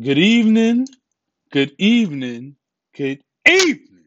Good 0.00 0.18
evening, 0.18 0.88
good 1.52 1.72
evening, 1.78 2.56
good 2.96 3.22
evening, 3.46 4.06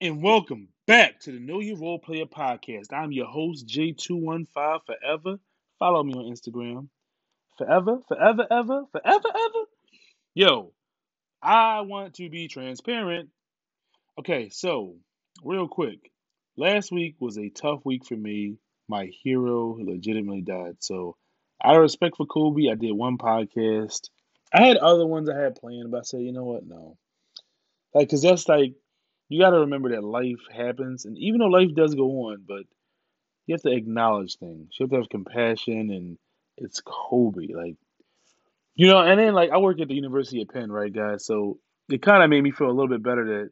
and 0.00 0.22
welcome 0.22 0.68
back 0.86 1.18
to 1.22 1.32
the 1.32 1.40
Know 1.40 1.58
Your 1.58 1.76
Role 1.76 1.98
Player 1.98 2.26
podcast. 2.26 2.92
I'm 2.92 3.10
your 3.10 3.26
host, 3.26 3.66
J215 3.66 4.46
Forever. 4.86 5.40
Follow 5.80 6.04
me 6.04 6.12
on 6.12 6.32
Instagram. 6.32 6.88
Forever, 7.56 7.98
forever, 8.06 8.46
ever, 8.48 8.84
forever, 8.92 9.28
ever. 9.28 9.64
Yo, 10.34 10.72
I 11.42 11.80
want 11.80 12.14
to 12.14 12.30
be 12.30 12.46
transparent. 12.46 13.30
Okay, 14.20 14.50
so, 14.50 14.94
real 15.42 15.66
quick. 15.66 16.12
Last 16.56 16.92
week 16.92 17.16
was 17.18 17.38
a 17.38 17.48
tough 17.48 17.80
week 17.84 18.06
for 18.06 18.14
me. 18.14 18.58
My 18.88 19.10
hero 19.24 19.76
legitimately 19.80 20.42
died. 20.42 20.76
So, 20.78 21.16
out 21.60 21.74
of 21.74 21.82
respect 21.82 22.18
for 22.18 22.26
Kobe, 22.26 22.70
I 22.70 22.76
did 22.76 22.92
one 22.92 23.18
podcast. 23.18 24.10
I 24.52 24.64
had 24.64 24.76
other 24.76 25.06
ones 25.06 25.28
I 25.28 25.38
had 25.38 25.56
planned, 25.56 25.90
but 25.90 25.98
I 25.98 26.02
said, 26.02 26.20
you 26.20 26.32
know 26.32 26.44
what? 26.44 26.66
No. 26.66 26.96
Like, 27.94 28.08
cause 28.10 28.22
that's 28.22 28.48
like 28.48 28.74
you 29.28 29.40
got 29.40 29.50
to 29.50 29.60
remember 29.60 29.90
that 29.90 30.04
life 30.04 30.40
happens, 30.54 31.04
and 31.04 31.18
even 31.18 31.40
though 31.40 31.46
life 31.46 31.74
does 31.74 31.94
go 31.94 32.28
on, 32.28 32.44
but 32.46 32.64
you 33.46 33.54
have 33.54 33.62
to 33.62 33.72
acknowledge 33.72 34.36
things. 34.36 34.74
You 34.78 34.84
have 34.84 34.90
to 34.90 34.96
have 34.96 35.08
compassion, 35.08 35.90
and 35.90 36.18
it's 36.56 36.80
Kobe, 36.84 37.52
like 37.52 37.76
you 38.74 38.88
know. 38.88 38.98
And 38.98 39.18
then 39.18 39.34
like 39.34 39.50
I 39.50 39.58
work 39.58 39.80
at 39.80 39.88
the 39.88 39.94
University 39.94 40.42
of 40.42 40.48
Penn, 40.48 40.70
right, 40.70 40.92
guys? 40.92 41.24
So 41.24 41.58
it 41.88 42.02
kind 42.02 42.22
of 42.22 42.30
made 42.30 42.42
me 42.42 42.50
feel 42.50 42.68
a 42.68 42.72
little 42.72 42.88
bit 42.88 43.02
better 43.02 43.24
that 43.24 43.50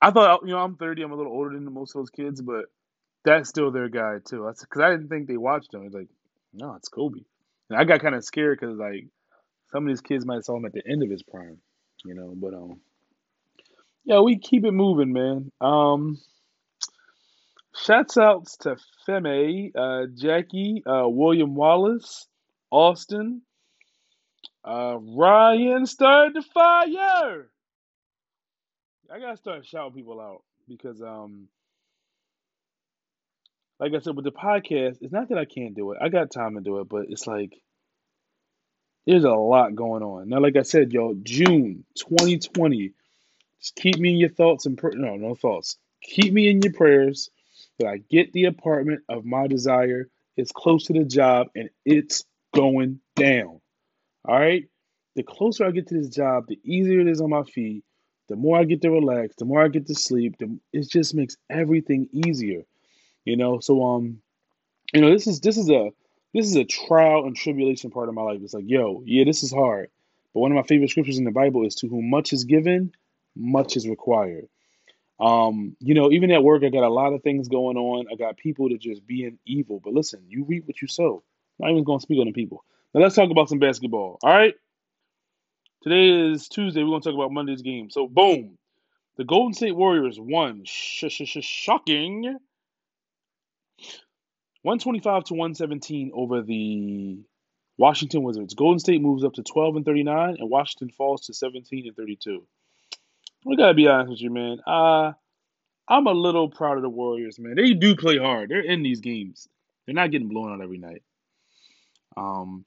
I 0.00 0.10
thought, 0.10 0.42
you 0.44 0.50
know, 0.50 0.58
I'm 0.58 0.76
30, 0.76 1.02
I'm 1.02 1.12
a 1.12 1.16
little 1.16 1.32
older 1.32 1.54
than 1.54 1.72
most 1.72 1.94
of 1.94 2.00
those 2.00 2.10
kids, 2.10 2.40
but 2.40 2.66
that's 3.24 3.48
still 3.48 3.70
their 3.70 3.88
guy 3.88 4.18
too. 4.24 4.48
Because 4.60 4.82
I 4.82 4.90
didn't 4.90 5.08
think 5.08 5.26
they 5.26 5.36
watched 5.36 5.74
him. 5.74 5.84
It's 5.84 5.94
like, 5.94 6.08
no, 6.52 6.74
it's 6.74 6.88
Kobe. 6.88 7.20
And 7.68 7.78
I 7.78 7.84
got 7.84 8.00
kind 8.00 8.14
of 8.14 8.24
scared 8.24 8.58
because 8.60 8.78
like 8.78 9.08
some 9.70 9.84
of 9.84 9.88
these 9.88 10.00
kids 10.00 10.24
might 10.24 10.44
saw 10.44 10.56
him 10.56 10.64
at 10.64 10.72
the 10.72 10.86
end 10.86 11.02
of 11.02 11.10
his 11.10 11.22
prime, 11.22 11.58
you 12.04 12.14
know. 12.14 12.32
But 12.34 12.54
um, 12.54 12.80
yeah, 14.04 14.20
we 14.20 14.38
keep 14.38 14.64
it 14.64 14.72
moving, 14.72 15.12
man. 15.12 15.50
Um, 15.60 16.18
shouts 17.76 18.16
outs 18.16 18.56
to 18.58 18.76
Femi, 19.06 19.72
uh, 19.76 20.06
Jackie, 20.14 20.82
uh, 20.86 21.08
William 21.08 21.54
Wallace, 21.54 22.26
Austin, 22.70 23.42
uh, 24.64 24.98
Ryan 25.00 25.86
started 25.86 26.34
the 26.34 26.42
fire. 26.42 27.48
I 29.10 29.18
gotta 29.20 29.36
start 29.36 29.64
shouting 29.64 29.94
people 29.94 30.20
out 30.20 30.42
because 30.68 31.00
um, 31.00 31.48
like 33.80 33.94
I 33.94 34.00
said 34.00 34.16
with 34.16 34.24
the 34.24 34.32
podcast, 34.32 34.98
it's 35.00 35.12
not 35.12 35.30
that 35.30 35.38
I 35.38 35.44
can't 35.44 35.74
do 35.74 35.92
it. 35.92 35.98
I 36.02 36.08
got 36.08 36.30
time 36.30 36.56
to 36.56 36.60
do 36.60 36.80
it, 36.80 36.88
but 36.88 37.06
it's 37.08 37.26
like 37.26 37.58
there's 39.08 39.24
a 39.24 39.30
lot 39.30 39.74
going 39.74 40.02
on. 40.02 40.28
Now, 40.28 40.38
like 40.38 40.56
I 40.56 40.62
said, 40.62 40.92
yo, 40.92 41.14
June 41.22 41.82
2020. 41.96 42.92
Just 43.58 43.74
keep 43.74 43.96
me 43.96 44.10
in 44.10 44.16
your 44.18 44.28
thoughts 44.28 44.66
and 44.66 44.76
pr- 44.76 44.90
no, 44.90 45.16
no 45.16 45.34
thoughts. 45.34 45.78
Keep 46.02 46.34
me 46.34 46.50
in 46.50 46.60
your 46.60 46.74
prayers 46.74 47.30
that 47.78 47.88
I 47.88 48.02
get 48.10 48.34
the 48.34 48.44
apartment 48.44 49.04
of 49.08 49.24
my 49.24 49.46
desire. 49.46 50.10
It's 50.36 50.52
close 50.52 50.84
to 50.84 50.92
the 50.92 51.06
job 51.06 51.46
and 51.56 51.70
it's 51.86 52.24
going 52.54 53.00
down. 53.16 53.62
All 54.26 54.38
right. 54.38 54.68
The 55.16 55.22
closer 55.22 55.64
I 55.64 55.70
get 55.70 55.86
to 55.86 55.94
this 55.94 56.10
job, 56.10 56.44
the 56.46 56.60
easier 56.62 57.00
it 57.00 57.08
is 57.08 57.22
on 57.22 57.30
my 57.30 57.44
feet. 57.44 57.84
The 58.28 58.36
more 58.36 58.58
I 58.58 58.64
get 58.64 58.82
to 58.82 58.90
relax, 58.90 59.36
the 59.36 59.46
more 59.46 59.64
I 59.64 59.68
get 59.68 59.86
to 59.86 59.94
sleep. 59.94 60.36
The, 60.38 60.58
it 60.74 60.86
just 60.90 61.14
makes 61.14 61.38
everything 61.48 62.10
easier. 62.12 62.64
You 63.24 63.38
know. 63.38 63.58
So 63.60 63.82
um, 63.82 64.20
you 64.92 65.00
know, 65.00 65.10
this 65.10 65.26
is 65.26 65.40
this 65.40 65.56
is 65.56 65.70
a 65.70 65.92
this 66.34 66.46
is 66.46 66.56
a 66.56 66.64
trial 66.64 67.24
and 67.24 67.36
tribulation 67.36 67.90
part 67.90 68.08
of 68.08 68.14
my 68.14 68.22
life. 68.22 68.40
It's 68.42 68.54
like, 68.54 68.64
yo, 68.66 69.02
yeah, 69.04 69.24
this 69.24 69.42
is 69.42 69.52
hard. 69.52 69.90
But 70.34 70.40
one 70.40 70.52
of 70.52 70.56
my 70.56 70.62
favorite 70.62 70.90
scriptures 70.90 71.18
in 71.18 71.24
the 71.24 71.30
Bible 71.30 71.66
is 71.66 71.76
to 71.76 71.88
whom 71.88 72.10
much 72.10 72.32
is 72.32 72.44
given, 72.44 72.92
much 73.34 73.76
is 73.76 73.88
required. 73.88 74.48
Um, 75.20 75.76
you 75.80 75.94
know, 75.94 76.12
even 76.12 76.30
at 76.30 76.44
work, 76.44 76.62
I 76.62 76.68
got 76.68 76.84
a 76.84 76.88
lot 76.88 77.12
of 77.12 77.22
things 77.22 77.48
going 77.48 77.76
on. 77.76 78.06
I 78.12 78.16
got 78.16 78.36
people 78.36 78.68
that 78.68 78.80
just 78.80 79.06
being 79.06 79.38
evil. 79.46 79.80
But 79.82 79.94
listen, 79.94 80.22
you 80.28 80.44
reap 80.44 80.66
what 80.66 80.80
you 80.80 80.88
sow. 80.88 81.22
I'm 81.60 81.66
not 81.66 81.72
even 81.72 81.84
going 81.84 81.98
to 81.98 82.02
speak 82.02 82.20
on 82.20 82.26
the 82.26 82.32
people. 82.32 82.64
Now 82.94 83.00
let's 83.00 83.16
talk 83.16 83.30
about 83.30 83.48
some 83.48 83.58
basketball. 83.58 84.18
All 84.22 84.30
right. 84.30 84.54
Today 85.82 86.30
is 86.30 86.48
Tuesday. 86.48 86.82
We're 86.82 86.90
going 86.90 87.02
to 87.02 87.08
talk 87.08 87.14
about 87.14 87.32
Monday's 87.32 87.62
game. 87.62 87.90
So, 87.90 88.06
boom. 88.06 88.58
The 89.16 89.24
Golden 89.24 89.54
State 89.54 89.74
Warriors 89.74 90.18
won. 90.20 90.62
Shocking. 90.64 92.38
125 94.62 95.24
to 95.24 95.34
117 95.34 96.10
over 96.14 96.42
the 96.42 97.18
Washington 97.76 98.22
Wizards. 98.22 98.54
Golden 98.54 98.78
State 98.78 99.00
moves 99.00 99.24
up 99.24 99.34
to 99.34 99.42
12 99.42 99.76
and 99.76 99.84
39, 99.84 100.36
and 100.38 100.50
Washington 100.50 100.90
falls 100.90 101.26
to 101.26 101.34
17 101.34 101.86
and 101.86 101.96
32. 101.96 102.44
We 103.44 103.56
gotta 103.56 103.74
be 103.74 103.86
honest 103.86 104.10
with 104.10 104.20
you, 104.20 104.30
man. 104.30 104.58
Uh, 104.66 105.12
I'm 105.88 106.06
a 106.06 106.12
little 106.12 106.50
proud 106.50 106.76
of 106.76 106.82
the 106.82 106.88
Warriors, 106.88 107.38
man. 107.38 107.54
They 107.54 107.72
do 107.72 107.94
play 107.96 108.18
hard. 108.18 108.50
They're 108.50 108.60
in 108.60 108.82
these 108.82 109.00
games. 109.00 109.48
They're 109.86 109.94
not 109.94 110.10
getting 110.10 110.28
blown 110.28 110.52
out 110.52 110.60
every 110.60 110.78
night. 110.78 111.02
Um, 112.16 112.64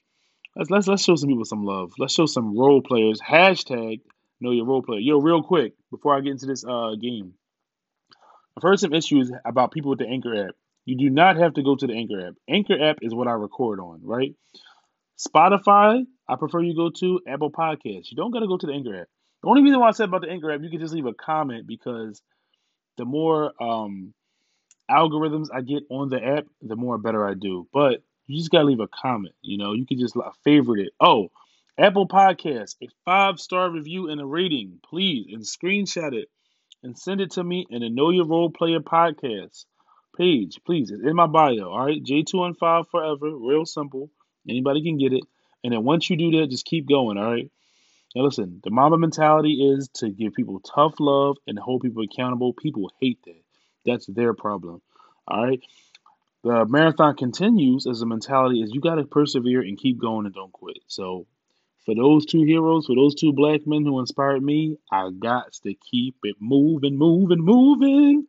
let's 0.56 0.70
let's 0.70 0.88
let's 0.88 1.04
show 1.04 1.16
some 1.16 1.30
people 1.30 1.46
some 1.46 1.66
love. 1.66 1.92
Let's 2.00 2.14
show 2.14 2.26
some 2.26 2.58
role 2.58 2.82
players. 2.82 3.20
Hashtag 3.22 4.00
know 4.40 4.52
your 4.52 4.66
role 4.66 4.82
player. 4.82 5.00
Yo, 5.00 5.20
real 5.20 5.44
quick 5.44 5.74
before 5.92 6.16
I 6.16 6.22
get 6.22 6.32
into 6.32 6.48
this 6.48 6.66
uh 6.66 6.96
game, 7.00 7.34
I've 8.58 8.64
heard 8.64 8.80
some 8.80 8.94
issues 8.94 9.32
about 9.46 9.72
people 9.72 9.92
with 9.92 10.00
the 10.00 10.08
Anchor 10.08 10.48
app. 10.48 10.56
You 10.86 10.98
do 10.98 11.10
not 11.10 11.38
have 11.38 11.54
to 11.56 11.64
go 11.64 11.76
to 11.76 11.88
the 11.88 11.94
Anchor 11.94 12.28
app. 12.28 12.34
Anchor 12.50 12.82
app 12.82 12.98
is 13.02 13.14
what 13.14 13.28
I 13.28 13.34
record 13.34 13.80
on, 13.80 14.02
right? 14.04 14.36
Spotify, 15.18 16.04
I 16.28 16.36
prefer 16.36 16.62
you 16.62 16.76
go 16.76 16.90
to 16.90 17.22
Apple 17.28 17.52
Podcasts. 17.52 18.10
You 18.10 18.18
don't 18.18 18.32
got 18.32 18.40
to 18.40 18.48
go 18.48 18.58
to 18.58 18.66
the 18.66 18.74
Anchor 18.74 19.02
app. 19.02 19.08
The 19.44 19.50
only 19.50 19.62
reason 19.62 19.80
why 19.80 19.90
I 19.90 19.92
said 19.92 20.10
about 20.10 20.22
the 20.22 20.30
Anchor 20.30 20.52
app, 20.52 20.62
you 20.62 20.70
can 20.70 20.80
just 20.80 20.94
leave 20.94 21.06
a 21.06 21.14
comment 21.14 21.68
because 21.68 22.22
the 22.98 23.06
more 23.06 23.52
um, 23.62 24.14
algorithms 24.90 25.48
I 25.54 25.62
get 25.62 25.84
on 25.90 26.10
the 26.10 26.24
app, 26.24 26.46
the 26.62 26.76
more 26.76 26.98
better 26.98 27.28
I 27.28 27.36
do. 27.36 27.68
But 27.72 28.04
you 28.28 28.38
just 28.38 28.52
gotta 28.52 28.66
leave 28.66 28.80
a 28.80 28.88
comment. 28.88 29.36
You 29.42 29.58
know, 29.58 29.74
you 29.74 29.86
can 29.86 30.00
just 30.00 30.16
like, 30.16 30.34
favorite 30.44 30.88
it. 30.88 30.94
Oh, 31.00 31.30
Apple 31.78 32.08
Podcasts, 32.08 32.76
a 32.82 32.88
five 33.06 33.40
star 33.40 33.70
review 33.70 34.10
and 34.10 34.20
a 34.20 34.26
rating, 34.26 34.80
please, 34.88 35.28
and 35.32 35.44
screenshot 35.44 36.14
it 36.14 36.30
and 36.84 36.98
send 36.98 37.22
it 37.22 37.32
to 37.32 37.44
me 37.44 37.66
in 37.70 37.82
the 37.82 37.90
Know 37.90 38.10
Your 38.10 38.26
Role 38.26 38.50
Player 38.50 38.80
podcast 38.80 39.66
page, 40.22 40.60
please. 40.64 40.92
It's 40.92 41.02
in 41.02 41.16
my 41.16 41.26
bio. 41.26 41.72
All 41.72 41.86
right, 41.86 42.04
J215 42.04 42.88
forever, 42.90 43.36
real 43.36 43.66
simple. 43.66 44.12
Anybody 44.48 44.84
can 44.84 45.00
get 45.00 45.14
it. 45.14 45.24
And 45.64 45.74
then 45.74 45.84
once 45.84 46.10
you 46.10 46.16
do 46.16 46.40
that, 46.40 46.50
just 46.52 46.66
keep 46.66 46.88
going. 46.88 47.18
All 47.18 47.32
right. 47.32 47.50
Now 48.16 48.24
listen, 48.24 48.62
the 48.64 48.70
Mamba 48.70 48.98
mentality 48.98 49.74
is 49.74 49.90
to 49.96 50.10
give 50.10 50.34
people 50.34 50.60
tough 50.60 50.96
love 51.00 51.38
and 51.48 51.58
hold 51.58 51.82
people 51.82 52.04
accountable. 52.04 52.54
People 52.54 52.92
hate 53.00 53.20
that. 53.26 53.42
That's 53.86 54.06
their 54.06 54.34
problem. 54.34 54.82
All 55.28 55.44
right. 55.44 55.62
The 56.44 56.66
marathon 56.66 57.16
continues 57.16 57.88
as 57.88 58.02
a 58.02 58.06
mentality 58.06 58.62
is 58.62 58.74
you 58.74 58.82
got 58.82 58.96
to 58.96 59.06
persevere 59.06 59.62
and 59.62 59.78
keep 59.78 60.00
going 60.00 60.26
and 60.26 60.36
don't 60.36 60.52
quit. 60.52 60.80
So 60.88 61.26
for 61.86 61.96
those 61.96 62.26
two 62.28 62.44
heroes, 62.44 62.86
for 62.86 62.96
those 62.96 63.16
two 63.16 63.34
black 63.34 63.66
men 63.66 63.86
who 63.86 64.00
inspired 64.00 64.44
me, 64.44 64.78
I 64.92 65.10
got 65.18 65.54
to 65.64 65.74
keep 65.74 66.16
it 66.24 66.36
moving, 66.40 66.98
moving, 66.98 67.42
moving. 67.42 68.28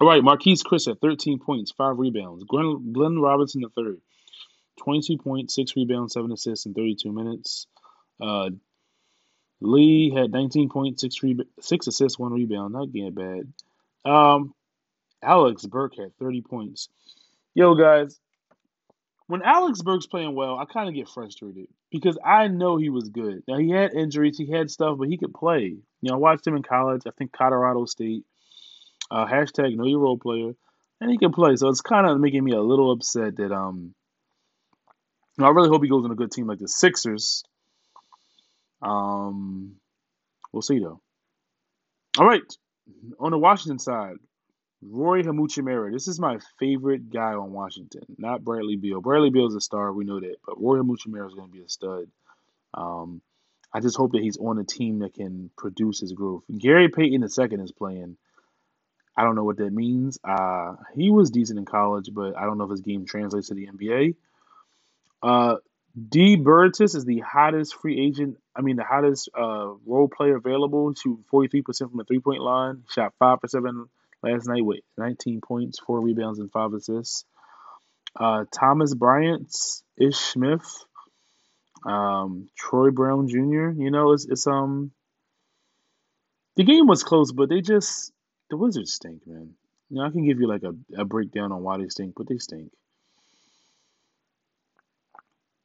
All 0.00 0.08
right, 0.08 0.22
Marquese 0.22 0.64
Chriss 0.64 0.90
at 0.90 1.00
13 1.00 1.38
points, 1.38 1.70
5 1.72 1.98
rebounds. 1.98 2.44
Glenn, 2.44 2.92
Glenn 2.92 3.18
Robinson 3.18 3.62
third, 3.76 4.00
22 4.78 5.18
points, 5.18 5.54
6 5.54 5.76
rebounds, 5.76 6.14
7 6.14 6.32
assists 6.32 6.66
in 6.66 6.74
32 6.74 7.12
minutes. 7.12 7.66
Uh, 8.20 8.50
Lee 9.60 10.10
had 10.10 10.32
19 10.32 10.70
points, 10.70 11.02
6, 11.02 11.22
re- 11.22 11.46
6 11.60 11.86
assists, 11.86 12.18
1 12.18 12.32
rebound. 12.32 12.72
Not 12.72 12.92
getting 12.92 13.12
bad. 13.12 13.52
Um, 14.04 14.54
Alec 15.22 15.58
Burks 15.62 15.98
had 15.98 16.16
30 16.18 16.42
points. 16.42 16.88
Yo, 17.54 17.74
guys, 17.74 18.18
when 19.26 19.42
Alec 19.42 19.76
Burks's 19.84 20.08
playing 20.08 20.34
well, 20.34 20.58
I 20.58 20.64
kind 20.64 20.88
of 20.88 20.94
get 20.94 21.08
frustrated 21.08 21.68
because 21.90 22.18
I 22.24 22.48
know 22.48 22.76
he 22.76 22.90
was 22.90 23.08
good. 23.08 23.42
Now, 23.46 23.58
he 23.58 23.70
had 23.70 23.94
injuries, 23.94 24.36
he 24.36 24.50
had 24.50 24.70
stuff, 24.70 24.98
but 24.98 25.08
he 25.08 25.16
could 25.16 25.32
play. 25.32 25.76
You 26.00 26.10
know, 26.10 26.14
I 26.14 26.16
watched 26.16 26.46
him 26.46 26.56
in 26.56 26.62
college, 26.62 27.02
I 27.06 27.10
think 27.16 27.32
Colorado 27.32 27.84
State. 27.84 28.24
Uh, 29.12 29.26
hashtag 29.26 29.76
know 29.76 29.84
your 29.84 30.00
role 30.00 30.18
player. 30.18 30.52
And 31.00 31.10
he 31.10 31.18
can 31.18 31.32
play. 31.32 31.56
So 31.56 31.68
it's 31.68 31.80
kind 31.80 32.06
of 32.06 32.18
making 32.18 32.44
me 32.44 32.52
a 32.52 32.60
little 32.60 32.92
upset 32.92 33.36
that, 33.36 33.52
um, 33.52 33.94
you 35.36 35.42
know, 35.42 35.48
I 35.48 35.50
really 35.50 35.68
hope 35.68 35.82
he 35.82 35.88
goes 35.88 36.04
on 36.04 36.12
a 36.12 36.16
good 36.16 36.30
team 36.30 36.46
like 36.46 36.60
the 36.60 36.68
Sixers. 36.68 37.42
Um, 38.80 39.76
we'll 40.52 40.62
see, 40.62 40.78
though. 40.78 41.00
All 42.18 42.26
right. 42.26 42.42
On 43.18 43.32
the 43.32 43.38
Washington 43.38 43.78
side, 43.78 44.16
Roy 44.80 45.22
Hachimura. 45.22 45.92
This 45.92 46.08
is 46.08 46.18
my 46.18 46.38
favorite 46.58 47.10
guy 47.10 47.34
on 47.34 47.52
Washington, 47.52 48.02
not 48.18 48.44
Bradley 48.44 48.76
Beal. 48.76 49.00
Bradley 49.00 49.30
Beal 49.30 49.46
is 49.46 49.54
a 49.54 49.60
star, 49.60 49.92
we 49.92 50.04
know 50.04 50.20
that, 50.20 50.36
but 50.44 50.60
Roy 50.60 50.78
Hachimura 50.78 51.28
is 51.28 51.34
going 51.34 51.50
to 51.50 51.56
be 51.56 51.62
a 51.62 51.68
stud. 51.68 52.08
Um, 52.74 53.22
I 53.72 53.80
just 53.80 53.96
hope 53.96 54.12
that 54.12 54.22
he's 54.22 54.38
on 54.38 54.58
a 54.58 54.64
team 54.64 55.00
that 55.00 55.14
can 55.14 55.50
produce 55.56 56.00
his 56.00 56.12
growth. 56.12 56.44
Gary 56.56 56.88
Payton 56.88 57.22
II 57.22 57.62
is 57.62 57.72
playing. 57.72 58.16
I 59.16 59.24
don't 59.24 59.34
know 59.34 59.44
what 59.44 59.58
that 59.58 59.72
means. 59.72 60.18
Uh, 60.24 60.76
he 60.94 61.10
was 61.10 61.30
decent 61.30 61.58
in 61.58 61.64
college, 61.64 62.08
but 62.12 62.36
I 62.36 62.44
don't 62.44 62.58
know 62.58 62.64
if 62.64 62.70
his 62.70 62.80
game 62.80 63.04
translates 63.04 63.48
to 63.48 63.54
the 63.54 63.66
NBA. 63.66 64.14
Uh, 65.22 65.56
D 66.08 66.36
Bertans 66.38 66.96
is 66.96 67.04
the 67.04 67.20
hottest 67.20 67.74
free 67.76 68.00
agent. 68.00 68.38
I 68.56 68.62
mean, 68.62 68.76
the 68.76 68.84
hottest 68.84 69.28
uh, 69.38 69.72
role 69.86 70.08
player 70.08 70.36
available. 70.36 70.94
Shooting 70.94 71.24
forty 71.30 71.48
three 71.48 71.62
percent 71.62 71.90
from 71.90 71.98
the 71.98 72.04
three 72.04 72.20
point 72.20 72.40
line. 72.40 72.84
Shot 72.90 73.12
five 73.18 73.40
for 73.40 73.48
seven 73.48 73.88
last 74.22 74.48
night 74.48 74.64
with 74.64 74.80
nineteen 74.96 75.42
points, 75.42 75.78
four 75.78 76.00
rebounds, 76.00 76.38
and 76.38 76.50
five 76.50 76.72
assists. 76.72 77.26
Uh, 78.18 78.44
Thomas 78.50 78.94
Bryant, 78.94 79.54
Ish 79.98 80.16
Smith, 80.16 80.84
um, 81.84 82.48
Troy 82.56 82.90
Brown 82.90 83.28
Jr. 83.28 83.70
You 83.70 83.90
know, 83.90 84.12
it's 84.12 84.24
it's 84.24 84.46
um 84.46 84.92
the 86.56 86.64
game 86.64 86.86
was 86.86 87.02
close, 87.02 87.32
but 87.32 87.50
they 87.50 87.60
just 87.60 88.12
the 88.52 88.58
Wizards 88.58 88.92
stink, 88.92 89.26
man. 89.26 89.54
Know, 89.88 90.02
I 90.02 90.10
can 90.10 90.26
give 90.26 90.38
you 90.38 90.46
like 90.46 90.62
a, 90.62 90.74
a 91.00 91.06
breakdown 91.06 91.52
on 91.52 91.62
why 91.62 91.78
they 91.78 91.88
stink, 91.88 92.12
but 92.14 92.28
they 92.28 92.36
stink. 92.36 92.70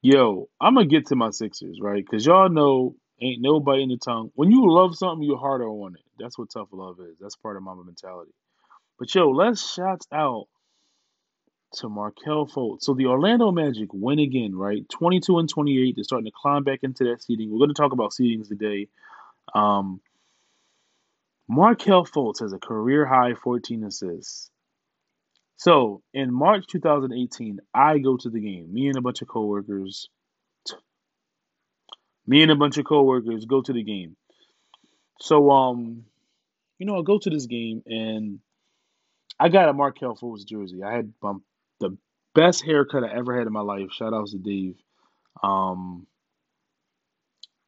Yo, 0.02 0.48
I'm 0.60 0.76
gonna 0.76 0.86
get 0.86 1.08
to 1.08 1.18
my 1.18 1.32
Sixers, 1.32 1.80
right? 1.82 2.04
Because 2.04 2.26
y'all 2.26 2.48
know 2.48 2.96
ain't 3.22 3.42
nobody 3.42 3.84
in 3.84 3.90
the 3.90 3.98
tongue. 3.98 4.32
When 4.36 4.52
you 4.52 4.72
love 4.72 4.96
something, 4.96 5.22
you're 5.28 5.38
harder 5.38 5.68
on 5.68 5.96
it. 5.96 6.02
That's 6.18 6.38
what 6.40 6.50
tough 6.50 6.70
love 6.72 6.98
is. 7.02 7.18
That's 7.20 7.36
part 7.36 7.58
of 7.58 7.64
my 7.64 7.74
mentality. 7.76 8.32
But 8.98 9.14
yo, 9.14 9.32
let's 9.32 9.74
shout 9.74 10.06
out 10.14 10.46
to 11.74 11.90
Markelle 11.90 12.48
Fultz. 12.48 12.84
So 12.84 12.94
the 12.94 13.08
Orlando 13.08 13.52
Magic 13.52 13.90
win 13.92 14.20
again, 14.20 14.56
right? 14.56 14.88
22 14.90 15.40
and 15.40 15.50
28. 15.50 15.96
They're 15.96 16.04
starting 16.06 16.26
to 16.26 16.32
climb 16.32 16.64
back 16.64 16.80
into 16.84 17.04
that 17.04 17.22
seeding. 17.22 17.52
We're 17.52 17.60
going 17.60 17.74
to 17.74 17.82
talk 17.82 17.92
about 17.92 18.12
seedings 18.12 18.48
today. 18.48 18.88
Um, 19.54 20.00
Markelle 21.48 22.06
Fultz 22.06 22.42
has 22.42 22.54
a 22.54 22.60
career 22.60 23.06
high 23.06 23.34
14 23.34 23.84
assists. 23.86 24.50
So 25.56 26.02
in 26.14 26.34
March 26.34 26.66
2018, 26.68 27.60
I 27.74 27.98
go 28.00 28.18
to 28.18 28.30
the 28.30 28.40
game. 28.40 28.72
Me 28.72 28.88
and 28.88 28.98
a 28.98 29.02
bunch 29.02 29.22
of 29.22 29.28
coworkers. 29.28 30.10
Me 32.28 32.44
and 32.44 32.52
a 32.52 32.56
bunch 32.56 32.78
of 32.78 32.86
coworkers 32.86 33.46
go 33.46 33.62
to 33.62 33.74
the 33.74 33.84
game. 33.84 34.18
So 35.20 35.50
um, 35.50 36.04
you 36.78 36.86
know, 36.86 37.00
I 37.00 37.02
go 37.02 37.18
to 37.18 37.30
this 37.30 37.48
game 37.48 37.82
and 37.86 38.40
I 39.40 39.50
got 39.50 39.70
a 39.70 39.74
Markelle 39.74 40.16
Fultz 40.16 40.46
jersey. 40.46 40.84
I 40.84 40.94
had 40.94 41.14
the 41.80 41.98
best 42.36 42.64
haircut 42.64 43.04
I 43.04 43.16
ever 43.16 43.38
had 43.38 43.48
in 43.48 43.54
my 43.54 43.62
life. 43.62 43.92
Shout 43.92 44.14
out 44.14 44.28
to 44.28 44.38
Dave. 44.38 44.76
Um, 45.42 46.06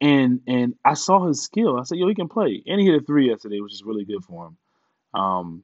and 0.01 0.41
and 0.47 0.75
I 0.83 0.93
saw 0.93 1.27
his 1.27 1.41
skill. 1.41 1.79
I 1.79 1.83
said, 1.83 1.97
yo, 1.97 2.07
he 2.07 2.15
can 2.15 2.29
play. 2.29 2.63
And 2.65 2.79
he 2.79 2.87
hit 2.87 3.01
a 3.01 3.05
three 3.05 3.29
yesterday, 3.29 3.59
which 3.59 3.73
is 3.73 3.83
really 3.83 4.05
good 4.05 4.23
for 4.23 4.47
him. 4.47 4.57
Um, 5.19 5.63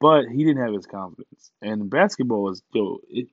but 0.00 0.26
he 0.26 0.44
didn't 0.44 0.64
have 0.64 0.74
his 0.74 0.86
confidence. 0.86 1.50
And 1.60 1.90
basketball 1.90 2.50
is 2.50 2.62
yo. 2.72 3.00
It, 3.08 3.28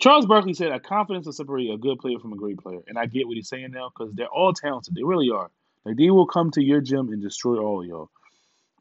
Charles 0.00 0.26
Barkley 0.26 0.54
said 0.54 0.70
a 0.70 0.78
confidence 0.78 1.26
will 1.26 1.32
separate 1.32 1.70
a 1.70 1.76
good 1.76 1.98
player 1.98 2.20
from 2.20 2.32
a 2.32 2.36
great 2.36 2.58
player, 2.58 2.80
and 2.86 2.96
I 2.96 3.06
get 3.06 3.26
what 3.26 3.36
he's 3.36 3.48
saying 3.48 3.72
now 3.72 3.90
because 3.90 4.14
they're 4.14 4.28
all 4.28 4.52
talented. 4.52 4.94
They 4.94 5.02
really 5.02 5.30
are. 5.30 5.50
Like 5.84 5.96
they 5.96 6.10
will 6.10 6.26
come 6.26 6.52
to 6.52 6.62
your 6.62 6.80
gym 6.80 7.08
and 7.08 7.20
destroy 7.20 7.58
all 7.58 7.84
y'all. 7.84 8.10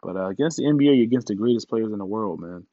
But 0.03 0.15
uh, 0.15 0.27
against 0.27 0.57
the 0.57 0.63
NBA, 0.63 0.95
you're 0.95 1.03
against 1.03 1.27
the 1.27 1.35
greatest 1.35 1.69
players 1.69 1.91
in 1.91 1.97
the 1.97 2.05
world, 2.05 2.39
man. 2.39 2.65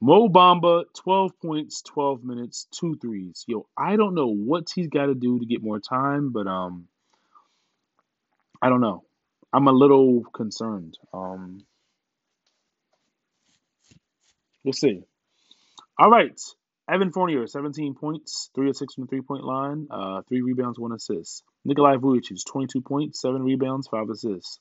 Mo 0.00 0.28
Bamba, 0.28 0.84
12 0.94 1.38
points, 1.40 1.82
12 1.82 2.24
minutes, 2.24 2.66
two 2.72 2.96
threes. 2.96 3.44
Yo, 3.46 3.66
I 3.76 3.96
don't 3.96 4.14
know 4.14 4.28
what 4.28 4.68
he's 4.74 4.88
got 4.88 5.06
to 5.06 5.14
do 5.14 5.38
to 5.38 5.46
get 5.46 5.62
more 5.62 5.78
time, 5.78 6.30
but 6.30 6.46
um, 6.46 6.88
I 8.62 8.68
don't 8.68 8.80
know. 8.80 9.04
I'm 9.52 9.66
a 9.66 9.72
little 9.72 10.22
concerned. 10.32 10.96
Um, 11.12 11.66
We'll 14.64 14.72
see. 14.72 15.02
All 15.98 16.10
right. 16.10 16.38
Evan 16.88 17.12
Fournier, 17.12 17.46
17 17.46 17.94
points, 17.94 18.50
3 18.54 18.70
or 18.70 18.74
6 18.74 18.94
from 18.94 19.04
the 19.04 19.08
three 19.08 19.22
point 19.22 19.44
line, 19.44 19.86
uh, 19.90 20.22
3 20.28 20.42
rebounds, 20.42 20.78
1 20.78 20.92
assist. 20.92 21.42
Nikolai 21.64 21.96
Vucevic, 21.96 22.44
22 22.44 22.80
points, 22.80 23.20
7 23.20 23.42
rebounds, 23.42 23.88
5 23.88 24.10
assists. 24.10 24.58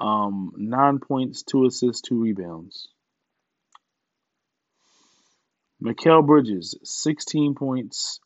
Um, 0.00 0.52
9 0.56 0.98
points, 1.00 1.42
2 1.42 1.66
assists, 1.66 2.00
2 2.02 2.20
rebounds. 2.20 2.88
Mikal 5.82 6.26
Bridges, 6.26 6.78
16 6.84 7.54
points, 7.54 8.20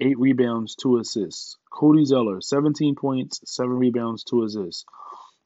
8 0.00 0.18
rebounds, 0.18 0.74
2 0.76 0.98
assists. 0.98 1.56
Cody 1.70 2.04
Zeller, 2.04 2.40
17 2.40 2.94
points, 2.94 3.40
7 3.44 3.72
rebounds, 3.72 4.24
2 4.24 4.44
assists. 4.44 4.84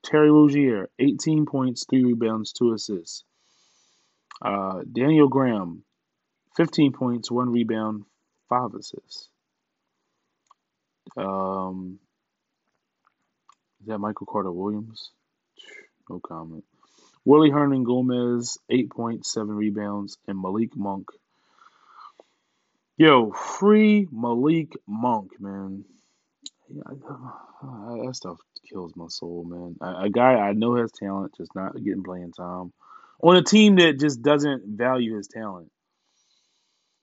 Terry 0.02 0.30
Rozier, 0.30 0.88
18 0.98 1.46
points, 1.46 1.84
3 1.88 2.04
rebounds, 2.04 2.52
2 2.52 2.72
assists. 2.72 3.24
Uh, 4.40 4.82
Daniel 4.90 5.28
Graham, 5.28 5.82
15 6.56 6.92
points, 6.92 7.30
one 7.30 7.50
rebound, 7.50 8.04
five 8.48 8.74
assists. 8.74 9.28
Um, 11.16 11.98
is 13.80 13.86
that 13.86 13.98
Michael 13.98 14.26
Carter 14.26 14.52
Williams? 14.52 15.10
No 16.08 16.20
comment. 16.20 16.64
Willy 17.24 17.50
Hernangomez, 17.50 18.58
eight 18.70 18.90
points, 18.90 19.32
seven 19.32 19.54
rebounds, 19.54 20.18
and 20.26 20.40
Malik 20.40 20.76
Monk. 20.76 21.10
Yo, 22.98 23.30
free 23.30 24.08
Malik 24.10 24.72
Monk, 24.88 25.30
man. 25.38 25.84
Yeah, 26.68 26.82
uh, 26.82 28.04
that 28.04 28.16
stuff 28.16 28.38
kills 28.68 28.92
my 28.96 29.06
soul, 29.08 29.44
man. 29.44 29.76
A, 29.80 30.06
a 30.06 30.10
guy 30.10 30.34
I 30.34 30.52
know 30.52 30.74
has 30.74 30.90
talent, 30.90 31.32
just 31.36 31.54
not 31.54 31.76
getting 31.76 32.02
playing 32.02 32.32
time 32.32 32.72
on 33.22 33.36
a 33.36 33.42
team 33.42 33.76
that 33.76 34.00
just 34.00 34.20
doesn't 34.20 34.64
value 34.76 35.16
his 35.16 35.28
talent. 35.28 35.70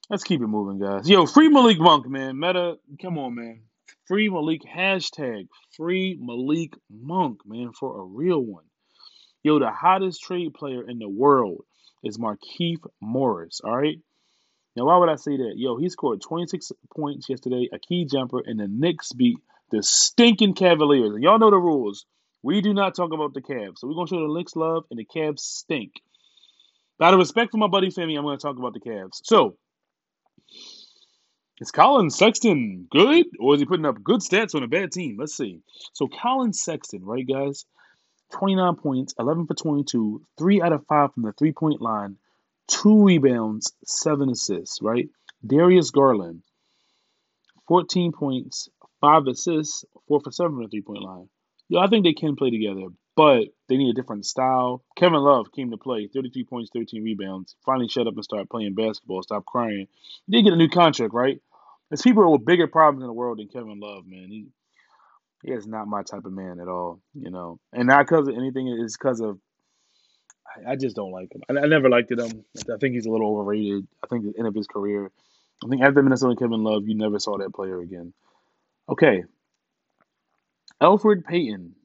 Let's 0.09 0.25
keep 0.25 0.41
it 0.41 0.47
moving, 0.47 0.79
guys. 0.79 1.09
Yo, 1.09 1.25
free 1.25 1.47
Malik 1.47 1.79
Monk, 1.79 2.09
man. 2.09 2.37
Meta, 2.37 2.75
come 3.01 3.17
on, 3.17 3.35
man. 3.35 3.61
Free 4.05 4.27
Malik, 4.27 4.63
hashtag 4.63 5.47
free 5.77 6.19
Malik 6.19 6.73
Monk, 6.91 7.39
man, 7.45 7.71
for 7.71 8.01
a 8.01 8.03
real 8.03 8.41
one. 8.41 8.65
Yo, 9.43 9.59
the 9.59 9.71
hottest 9.71 10.21
trade 10.21 10.53
player 10.53 10.87
in 10.87 10.99
the 10.99 11.09
world 11.09 11.63
is 12.03 12.17
Markieff 12.17 12.85
Morris, 13.01 13.61
all 13.63 13.77
right? 13.77 13.99
Now, 14.75 14.85
why 14.85 14.97
would 14.97 15.09
I 15.09 15.15
say 15.15 15.37
that? 15.37 15.53
Yo, 15.55 15.77
he 15.77 15.89
scored 15.89 16.21
26 16.21 16.71
points 16.95 17.29
yesterday, 17.29 17.69
a 17.71 17.79
key 17.79 18.05
jumper, 18.05 18.41
and 18.45 18.59
the 18.59 18.67
Knicks 18.67 19.13
beat 19.13 19.37
the 19.71 19.81
stinking 19.81 20.53
Cavaliers. 20.53 21.13
And 21.13 21.23
y'all 21.23 21.39
know 21.39 21.49
the 21.49 21.57
rules. 21.57 22.05
We 22.43 22.61
do 22.61 22.73
not 22.73 22.93
talk 22.93 23.13
about 23.13 23.33
the 23.33 23.41
Cavs. 23.41 23.79
So 23.79 23.87
we're 23.87 23.95
going 23.95 24.07
to 24.07 24.15
show 24.15 24.27
the 24.27 24.33
Knicks 24.33 24.55
love, 24.55 24.83
and 24.91 24.99
the 24.99 25.05
Cavs 25.05 25.39
stink. 25.39 25.93
But 26.97 27.05
out 27.05 27.13
of 27.13 27.19
respect 27.19 27.51
for 27.51 27.57
my 27.57 27.67
buddy 27.67 27.87
Femi, 27.87 28.17
I'm 28.17 28.23
going 28.23 28.37
to 28.37 28.41
talk 28.41 28.57
about 28.57 28.73
the 28.73 28.79
Cavs. 28.79 29.21
So, 29.23 29.57
is 31.59 31.71
Collin 31.71 32.09
Sexton 32.09 32.87
good, 32.91 33.27
or 33.39 33.53
is 33.53 33.61
he 33.61 33.65
putting 33.65 33.85
up 33.85 34.03
good 34.03 34.19
stats 34.19 34.55
on 34.55 34.63
a 34.63 34.67
bad 34.67 34.91
team? 34.91 35.15
Let's 35.17 35.35
see. 35.35 35.61
So, 35.93 36.07
Collin 36.07 36.53
Sexton, 36.53 37.03
right, 37.03 37.25
guys? 37.25 37.65
29 38.33 38.75
points, 38.75 39.13
11 39.17 39.47
for 39.47 39.53
22, 39.53 40.21
3 40.37 40.61
out 40.61 40.73
of 40.73 40.85
5 40.87 41.13
from 41.13 41.23
the 41.23 41.31
three 41.33 41.53
point 41.53 41.81
line, 41.81 42.17
2 42.67 43.03
rebounds, 43.05 43.73
7 43.85 44.29
assists, 44.29 44.81
right? 44.81 45.09
Darius 45.45 45.91
Garland, 45.91 46.41
14 47.67 48.11
points, 48.11 48.69
5 49.01 49.27
assists, 49.27 49.85
4 50.07 50.19
for 50.21 50.31
7 50.31 50.51
from 50.51 50.63
the 50.63 50.69
three 50.69 50.81
point 50.81 51.03
line. 51.03 51.29
Yeah, 51.69 51.79
I 51.79 51.87
think 51.87 52.05
they 52.05 52.13
can 52.13 52.35
play 52.35 52.51
together, 52.51 52.87
but 53.15 53.47
they 53.69 53.77
need 53.77 53.89
a 53.89 53.99
different 53.99 54.25
style. 54.25 54.83
Kevin 54.95 55.19
Love 55.19 55.51
came 55.51 55.71
to 55.71 55.77
play, 55.77 56.07
33 56.07 56.43
points, 56.45 56.69
13 56.73 57.03
rebounds. 57.03 57.55
Finally 57.65 57.87
shut 57.87 58.07
up 58.07 58.13
and 58.15 58.23
start 58.23 58.49
playing 58.49 58.75
basketball. 58.75 59.23
Stop 59.23 59.45
crying. 59.45 59.87
Did 60.29 60.43
get 60.43 60.53
a 60.53 60.57
new 60.57 60.69
contract, 60.69 61.13
right? 61.13 61.41
There's 61.89 62.01
people 62.01 62.31
with 62.31 62.45
bigger 62.45 62.67
problems 62.67 63.03
in 63.03 63.07
the 63.07 63.13
world 63.13 63.39
than 63.39 63.47
Kevin 63.47 63.79
Love, 63.79 64.05
man. 64.05 64.27
He 64.29 64.47
he 65.43 65.51
is 65.51 65.67
not 65.67 65.87
my 65.87 66.01
type 66.01 66.25
of 66.25 66.33
man 66.33 66.59
at 66.59 66.67
all, 66.67 67.01
you 67.13 67.29
know. 67.29 67.59
And 67.71 67.87
not 67.87 68.07
because 68.07 68.27
of 68.27 68.35
anything, 68.35 68.67
it's 68.67 68.97
because 68.97 69.21
of 69.21 69.39
I, 70.47 70.71
I, 70.71 70.75
just 70.75 70.95
don't 70.95 71.11
like 71.11 71.33
him. 71.33 71.41
I, 71.49 71.63
I, 71.63 71.67
never 71.67 71.89
liked 71.89 72.11
him. 72.11 72.19
I 72.19 72.77
think 72.77 72.95
he's 72.95 73.05
a 73.05 73.11
little 73.11 73.29
overrated. 73.29 73.87
I 74.03 74.07
think 74.07 74.25
the 74.25 74.37
end 74.37 74.47
of 74.47 74.55
his 74.55 74.67
career. 74.67 75.11
I 75.63 75.67
think 75.69 75.81
after 75.81 76.03
Minnesota 76.03 76.35
Kevin 76.35 76.63
Love, 76.63 76.87
you 76.87 76.95
never 76.95 77.19
saw 77.19 77.37
that 77.37 77.53
player 77.53 77.79
again. 77.79 78.13
Okay. 78.89 79.23
Elfrid 80.81 81.25
Payton, 81.25 81.75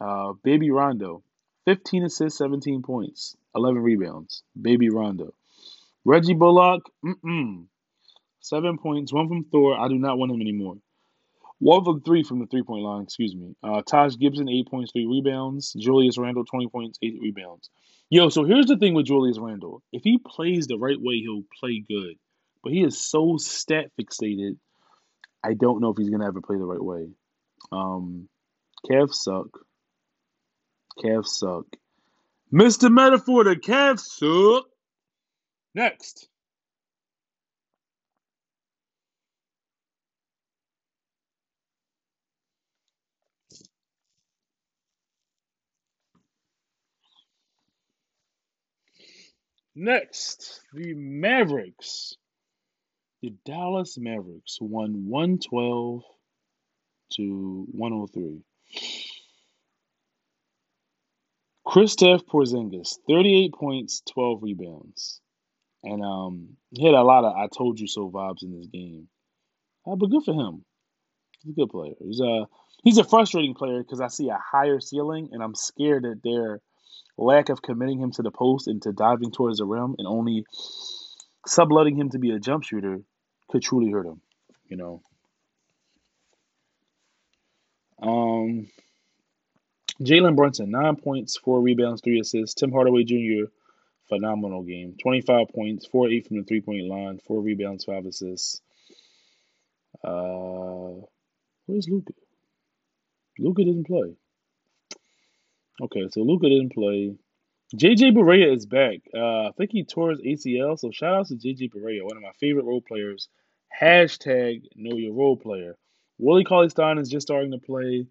uh, 0.00 0.34
Baby 0.42 0.70
Rondo, 0.70 1.22
15 1.64 2.04
assists, 2.04 2.38
17 2.38 2.82
points, 2.82 3.36
11 3.54 3.82
rebounds. 3.82 4.42
Baby 4.60 4.90
Rondo. 4.90 5.34
Reggie 6.04 6.34
Bullock, 6.34 6.90
mm-mm. 7.04 7.66
Seven 8.40 8.78
points, 8.78 9.12
one 9.12 9.28
from 9.28 9.44
Thor. 9.44 9.78
I 9.78 9.88
do 9.88 9.96
not 9.96 10.16
want 10.16 10.32
him 10.32 10.40
anymore. 10.40 10.76
One 11.60 11.84
from 11.84 12.02
three 12.02 12.22
from 12.22 12.38
the 12.38 12.46
three 12.46 12.62
point 12.62 12.82
line, 12.82 13.02
excuse 13.02 13.34
me. 13.34 13.56
Uh, 13.62 13.82
Taj 13.82 14.16
Gibson, 14.16 14.48
eight 14.48 14.68
points, 14.68 14.92
three 14.92 15.06
rebounds. 15.06 15.72
Julius 15.78 16.16
Randle, 16.16 16.44
20 16.44 16.68
points, 16.68 16.98
eight 17.02 17.18
rebounds. 17.20 17.68
Yo, 18.10 18.28
so 18.28 18.44
here's 18.44 18.66
the 18.66 18.76
thing 18.76 18.94
with 18.94 19.06
Julius 19.06 19.38
Randle. 19.38 19.82
If 19.92 20.02
he 20.04 20.18
plays 20.18 20.66
the 20.66 20.78
right 20.78 21.00
way, 21.00 21.16
he'll 21.16 21.42
play 21.58 21.84
good. 21.86 22.16
But 22.62 22.72
he 22.72 22.82
is 22.82 23.00
so 23.00 23.36
stat 23.38 23.90
fixated, 24.00 24.56
I 25.44 25.54
don't 25.54 25.80
know 25.80 25.90
if 25.90 25.96
he's 25.96 26.10
going 26.10 26.20
to 26.20 26.26
ever 26.26 26.40
play 26.40 26.56
the 26.56 26.64
right 26.64 26.82
way. 26.82 27.08
Um, 27.70 28.28
Cavs 28.90 29.14
suck. 29.14 29.48
Cavs 31.02 31.26
suck. 31.26 31.66
Mr. 32.52 32.90
Metaphor, 32.90 33.44
the 33.44 33.56
Cavs 33.56 34.00
suck. 34.00 34.66
Next. 35.74 36.28
Next, 49.80 50.60
the 50.72 50.92
Mavericks. 50.94 52.16
The 53.22 53.32
Dallas 53.44 53.96
Mavericks 53.96 54.58
won 54.60 55.06
112 55.06 56.02
to 57.12 57.66
103. 57.70 58.42
Kristaps 61.64 62.26
Porzingis, 62.26 62.98
38 63.06 63.54
points, 63.54 64.02
12 64.12 64.42
rebounds. 64.42 65.20
And 65.84 66.02
um, 66.02 66.56
he 66.72 66.84
had 66.84 66.94
a 66.94 67.04
lot 67.04 67.24
of 67.24 67.36
I 67.36 67.46
told 67.46 67.78
you 67.78 67.86
so 67.86 68.10
vibes 68.10 68.42
in 68.42 68.58
this 68.58 68.66
game. 68.66 69.06
Uh, 69.86 69.94
but 69.94 70.10
good 70.10 70.24
for 70.24 70.34
him. 70.34 70.64
He's 71.44 71.52
a 71.52 71.54
good 71.54 71.70
player. 71.70 71.94
He's 72.00 72.20
a 72.20 72.48
he's 72.82 72.98
a 72.98 73.04
frustrating 73.04 73.54
player 73.54 73.84
because 73.84 74.00
I 74.00 74.08
see 74.08 74.28
a 74.28 74.40
higher 74.44 74.80
ceiling, 74.80 75.28
and 75.30 75.40
I'm 75.40 75.54
scared 75.54 76.02
that 76.02 76.20
their 76.24 76.60
lack 77.18 77.48
of 77.48 77.60
committing 77.60 77.98
him 78.00 78.12
to 78.12 78.22
the 78.22 78.30
post 78.30 78.68
and 78.68 78.80
to 78.82 78.92
diving 78.92 79.32
towards 79.32 79.58
the 79.58 79.66
rim 79.66 79.96
and 79.98 80.06
only 80.06 80.46
subletting 81.46 81.96
him 81.96 82.10
to 82.10 82.18
be 82.18 82.30
a 82.30 82.38
jump 82.38 82.62
shooter 82.64 83.00
could 83.48 83.62
truly 83.62 83.90
hurt 83.90 84.06
him. 84.06 84.20
You 84.68 84.76
know. 84.76 85.02
Um, 88.00 88.68
Jalen 90.00 90.36
Brunson, 90.36 90.70
nine 90.70 90.96
points, 90.96 91.36
four 91.36 91.60
rebounds, 91.60 92.00
three 92.02 92.20
assists. 92.20 92.54
Tim 92.54 92.70
Hardaway 92.70 93.02
Jr., 93.02 93.50
phenomenal 94.08 94.62
game. 94.62 94.94
25 95.02 95.48
points, 95.54 95.86
4 95.86 96.08
8 96.08 96.26
from 96.26 96.36
the 96.38 96.44
three 96.44 96.60
point 96.60 96.86
line, 96.86 97.18
four 97.26 97.40
rebounds, 97.40 97.84
five 97.84 98.06
assists. 98.06 98.60
Uh, 100.04 101.02
where's 101.66 101.88
Luka? 101.88 102.12
Luka 103.38 103.64
didn't 103.64 103.86
play. 103.86 104.14
Okay, 105.80 106.08
so 106.10 106.22
Luka 106.22 106.48
didn't 106.48 106.72
play. 106.72 107.14
JJ 107.76 108.14
Barea 108.14 108.54
is 108.54 108.66
back. 108.66 109.00
Uh, 109.14 109.48
I 109.48 109.50
think 109.56 109.70
he 109.72 109.84
tore 109.84 110.10
his 110.10 110.20
ACL, 110.20 110.78
so 110.78 110.90
shout 110.90 111.14
out 111.14 111.26
to 111.26 111.34
JJ 111.34 111.70
Barea, 111.72 112.02
one 112.02 112.16
of 112.16 112.22
my 112.22 112.32
favorite 112.40 112.64
role 112.64 112.80
players. 112.80 113.28
Hashtag 113.80 114.62
know 114.74 114.96
your 114.96 115.12
role 115.12 115.36
player. 115.36 115.76
Willie 116.18 116.44
Cauley 116.44 116.68
Stein 116.70 116.98
is 116.98 117.08
just 117.08 117.26
starting 117.26 117.52
to 117.52 117.58
play. 117.58 118.06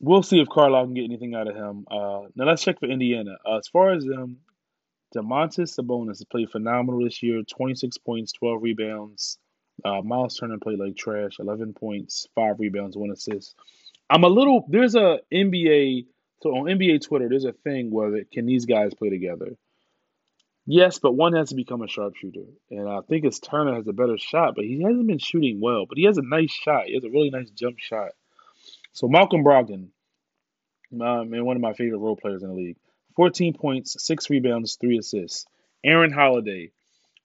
We'll 0.00 0.22
see 0.22 0.40
if 0.40 0.48
Carlisle 0.48 0.86
can 0.86 0.94
get 0.94 1.04
anything 1.04 1.34
out 1.34 1.48
of 1.48 1.54
him. 1.54 1.84
Uh, 1.90 2.28
now 2.34 2.46
let's 2.46 2.62
check 2.62 2.78
for 2.80 2.86
Indiana. 2.88 3.36
Uh, 3.44 3.58
as 3.58 3.68
far 3.68 3.92
as 3.92 4.04
them, 4.04 4.38
Domantas 5.14 5.78
Sabonis 5.78 6.18
has 6.18 6.24
played 6.24 6.50
phenomenal 6.50 7.04
this 7.04 7.22
year. 7.22 7.42
26 7.42 7.98
points, 7.98 8.32
12 8.32 8.62
rebounds. 8.62 9.38
Uh, 9.84 10.00
Miles 10.00 10.36
Turner 10.36 10.58
played 10.58 10.78
like 10.78 10.96
trash. 10.96 11.38
11 11.38 11.74
points, 11.74 12.28
5 12.34 12.60
rebounds, 12.60 12.96
1 12.96 13.10
assist. 13.10 13.54
I'm 14.10 14.24
a 14.24 14.28
little, 14.28 14.66
there's 14.68 14.96
a 14.96 15.20
NBA, 15.32 16.06
so 16.42 16.50
on 16.50 16.64
NBA 16.64 17.06
Twitter, 17.06 17.28
there's 17.28 17.44
a 17.44 17.52
thing 17.52 17.90
where 17.90 18.24
can 18.32 18.46
these 18.46 18.66
guys 18.66 18.92
play 18.92 19.08
together? 19.08 19.56
Yes, 20.66 20.98
but 20.98 21.12
one 21.12 21.34
has 21.34 21.50
to 21.50 21.54
become 21.54 21.82
a 21.82 21.88
sharpshooter. 21.88 22.44
And 22.70 22.88
I 22.88 23.00
think 23.08 23.24
it's 23.24 23.38
Turner 23.38 23.76
has 23.76 23.86
a 23.88 23.92
better 23.92 24.18
shot, 24.18 24.54
but 24.56 24.64
he 24.64 24.82
hasn't 24.82 25.06
been 25.06 25.18
shooting 25.18 25.60
well. 25.60 25.86
But 25.88 25.96
he 25.96 26.04
has 26.04 26.18
a 26.18 26.22
nice 26.22 26.50
shot. 26.52 26.86
He 26.86 26.94
has 26.94 27.04
a 27.04 27.10
really 27.10 27.30
nice 27.30 27.50
jump 27.50 27.78
shot. 27.78 28.10
So 28.92 29.08
Malcolm 29.08 29.44
Brogdon, 29.44 29.88
um, 30.92 31.32
and 31.32 31.46
one 31.46 31.56
of 31.56 31.62
my 31.62 31.72
favorite 31.72 31.98
role 31.98 32.16
players 32.16 32.42
in 32.42 32.48
the 32.48 32.54
league, 32.54 32.76
14 33.16 33.54
points, 33.54 33.96
six 34.04 34.28
rebounds, 34.28 34.76
three 34.80 34.98
assists. 34.98 35.46
Aaron 35.84 36.12
Holiday, 36.12 36.72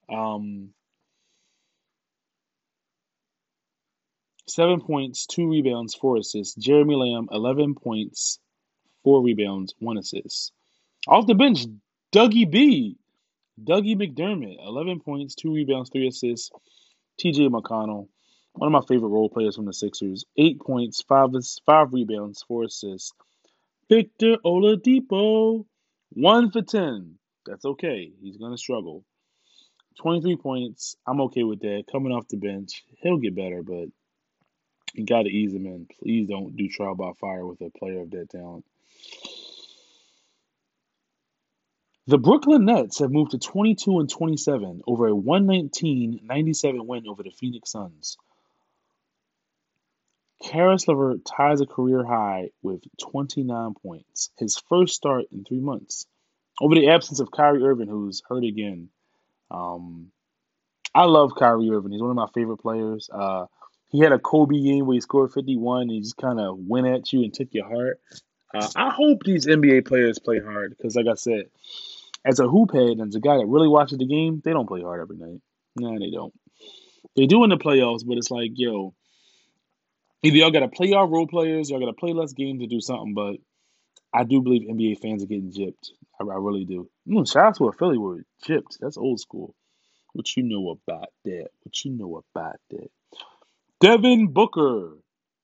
um, 0.07 0.69
seven 4.47 4.81
points, 4.81 5.25
two 5.25 5.49
rebounds, 5.49 5.95
four 5.95 6.17
assists. 6.17 6.55
Jeremy 6.55 6.95
Lamb, 6.95 7.27
11 7.31 7.75
points, 7.75 8.39
four 9.03 9.21
rebounds, 9.21 9.73
one 9.79 9.97
assist. 9.97 10.51
Off 11.07 11.27
the 11.27 11.35
bench, 11.35 11.65
Dougie 12.13 12.49
B. 12.49 12.97
Dougie 13.63 13.95
McDermott, 13.95 14.57
11 14.65 14.99
points, 14.99 15.35
two 15.35 15.53
rebounds, 15.53 15.89
three 15.89 16.07
assists. 16.07 16.51
TJ 17.19 17.49
McConnell, 17.49 18.09
one 18.53 18.67
of 18.67 18.71
my 18.71 18.85
favorite 18.87 19.09
role 19.09 19.29
players 19.29 19.55
from 19.55 19.65
the 19.65 19.73
Sixers. 19.73 20.25
Eight 20.37 20.59
points, 20.59 21.01
five 21.01 21.29
five 21.65 21.93
rebounds, 21.93 22.43
four 22.43 22.65
assists. 22.65 23.13
Victor 23.89 24.37
Oladipo, 24.43 25.65
one 26.09 26.51
for 26.51 26.61
ten. 26.61 27.17
That's 27.45 27.63
okay. 27.63 28.11
He's 28.21 28.37
gonna 28.37 28.57
struggle. 28.57 29.05
23 30.01 30.35
points. 30.35 30.97
I'm 31.07 31.21
okay 31.21 31.43
with 31.43 31.61
that. 31.61 31.85
Coming 31.89 32.11
off 32.11 32.27
the 32.27 32.35
bench, 32.35 32.83
he'll 32.97 33.17
get 33.17 33.35
better, 33.35 33.63
but 33.63 33.87
you 34.97 35.05
got 35.05 35.23
to 35.23 35.29
ease 35.29 35.53
him 35.53 35.65
in. 35.65 35.87
Please 35.99 36.27
don't 36.27 36.55
do 36.55 36.67
trial 36.67 36.95
by 36.95 37.11
fire 37.19 37.45
with 37.45 37.61
a 37.61 37.69
player 37.69 38.01
of 38.01 38.11
that 38.11 38.29
talent. 38.29 38.65
The 42.07 42.19
Brooklyn 42.19 42.65
Nets 42.65 42.99
have 42.99 43.11
moved 43.11 43.31
to 43.31 43.39
22 43.39 43.99
and 43.99 44.09
27 44.09 44.83
over 44.85 45.07
a 45.07 45.11
119-97 45.11 46.85
win 46.85 47.07
over 47.07 47.23
the 47.23 47.31
Phoenix 47.31 47.71
Suns. 47.71 48.17
Caris 50.43 50.87
LeVert 50.87 51.25
ties 51.25 51.61
a 51.61 51.65
career 51.65 52.03
high 52.03 52.49
with 52.61 52.83
29 53.01 53.73
points, 53.81 54.29
his 54.37 54.61
first 54.69 54.93
start 54.93 55.25
in 55.31 55.43
three 55.43 55.59
months. 55.59 56.05
Over 56.61 56.75
the 56.75 56.89
absence 56.89 57.19
of 57.19 57.31
Kyrie 57.31 57.63
Irving, 57.63 57.87
who's 57.87 58.21
hurt 58.29 58.43
again. 58.43 58.89
Um, 59.49 60.11
I 60.93 61.05
love 61.05 61.31
Kyrie 61.37 61.71
Irving. 61.71 61.91
He's 61.91 62.01
one 62.01 62.11
of 62.11 62.15
my 62.15 62.29
favorite 62.33 62.57
players. 62.57 63.09
Uh, 63.11 63.47
he 63.95 64.01
had 64.01 64.11
a 64.11 64.19
Kobe 64.19 64.61
game 64.61 64.85
where 64.85 64.95
he 64.95 65.01
scored 65.01 65.31
51 65.31 65.83
and 65.83 65.91
he 65.91 66.01
just 66.01 66.17
kind 66.17 66.39
of 66.39 66.57
went 66.57 66.87
at 66.87 67.13
you 67.13 67.23
and 67.23 67.33
took 67.33 67.49
your 67.51 67.67
heart. 67.67 67.99
Uh, 68.53 68.67
I 68.75 68.89
hope 68.89 69.23
these 69.23 69.45
NBA 69.45 69.87
players 69.87 70.19
play 70.19 70.39
hard 70.39 70.75
because, 70.75 70.95
like 70.95 71.07
I 71.07 71.15
said, 71.15 71.45
as 72.25 72.39
a 72.39 72.47
hoop 72.47 72.73
head 72.73 72.97
and 72.97 73.07
as 73.07 73.15
a 73.15 73.19
guy 73.19 73.37
that 73.37 73.45
really 73.45 73.67
watches 73.67 73.97
the 73.97 74.05
game, 74.05 74.41
they 74.43 74.51
don't 74.51 74.67
play 74.67 74.81
hard 74.81 75.01
every 75.01 75.17
night. 75.17 75.41
Nah, 75.75 75.97
they 75.99 76.11
don't. 76.11 76.33
They 77.15 77.25
do 77.25 77.43
in 77.43 77.49
the 77.49 77.57
playoffs, 77.57 78.05
but 78.05 78.17
it's 78.17 78.31
like, 78.31 78.51
yo, 78.55 78.93
either 80.23 80.37
y'all 80.37 80.51
got 80.51 80.61
to 80.61 80.67
play 80.67 80.87
y'all 80.87 81.07
role 81.07 81.27
players, 81.27 81.69
y'all 81.69 81.79
got 81.79 81.87
to 81.87 81.93
play 81.93 82.13
less 82.13 82.33
games 82.33 82.61
to 82.61 82.67
do 82.67 82.81
something. 82.81 83.13
But 83.13 83.37
I 84.13 84.23
do 84.23 84.41
believe 84.41 84.67
NBA 84.67 84.99
fans 84.99 85.23
are 85.23 85.27
getting 85.27 85.51
gypped. 85.51 85.91
I, 86.19 86.23
I 86.23 86.37
really 86.37 86.65
do. 86.65 86.89
Mm, 87.07 87.31
shout 87.31 87.45
out 87.45 87.57
to 87.57 87.67
a 87.67 87.73
Philly 87.73 87.97
word, 87.97 88.25
gypped. 88.47 88.77
That's 88.79 88.97
old 88.97 89.19
school. 89.19 89.55
What 90.13 90.35
you 90.35 90.43
know 90.43 90.69
about 90.69 91.09
that? 91.25 91.49
What 91.63 91.83
you 91.83 91.91
know 91.91 92.21
about 92.33 92.55
that? 92.71 92.89
Devin 93.85 94.29
Booker, 94.29 94.97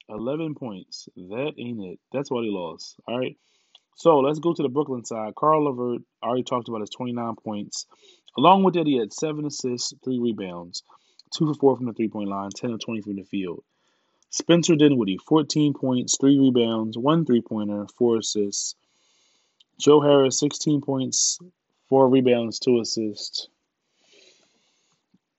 11 0.09 0.55
points. 0.55 1.07
That 1.15 1.53
ain't 1.59 1.79
it. 1.79 1.99
That's 2.11 2.31
why 2.31 2.41
he 2.41 2.49
lost. 2.49 2.95
All 3.07 3.19
right. 3.19 3.37
So 3.95 4.17
let's 4.17 4.39
go 4.39 4.51
to 4.51 4.63
the 4.63 4.67
Brooklyn 4.67 5.05
side. 5.05 5.33
Caris 5.39 5.61
LeVert, 5.61 6.01
already 6.23 6.41
talked 6.41 6.67
about 6.67 6.81
his 6.81 6.89
29 6.89 7.35
points. 7.35 7.85
Along 8.35 8.63
with 8.63 8.73
that, 8.73 8.87
he 8.87 8.97
had 8.97 9.13
seven 9.13 9.45
assists, 9.45 9.93
three 10.03 10.17
rebounds, 10.17 10.81
two 11.31 11.45
for 11.45 11.53
four 11.53 11.77
from 11.77 11.85
the 11.85 11.93
three 11.93 12.09
point 12.09 12.29
line, 12.29 12.49
10 12.49 12.71
of 12.71 12.79
20 12.79 13.01
from 13.01 13.17
the 13.17 13.25
field. 13.25 13.63
Spencer 14.31 14.75
Dinwiddie, 14.75 15.19
14 15.19 15.75
points, 15.75 16.17
three 16.19 16.39
rebounds, 16.39 16.97
one 16.97 17.25
three 17.25 17.41
pointer, 17.41 17.85
four 17.95 18.17
assists. 18.17 18.73
Joe 19.77 20.01
Harris, 20.01 20.39
16 20.39 20.81
points, 20.81 21.37
four 21.89 22.09
rebounds, 22.09 22.57
two 22.57 22.79
assists. 22.79 23.49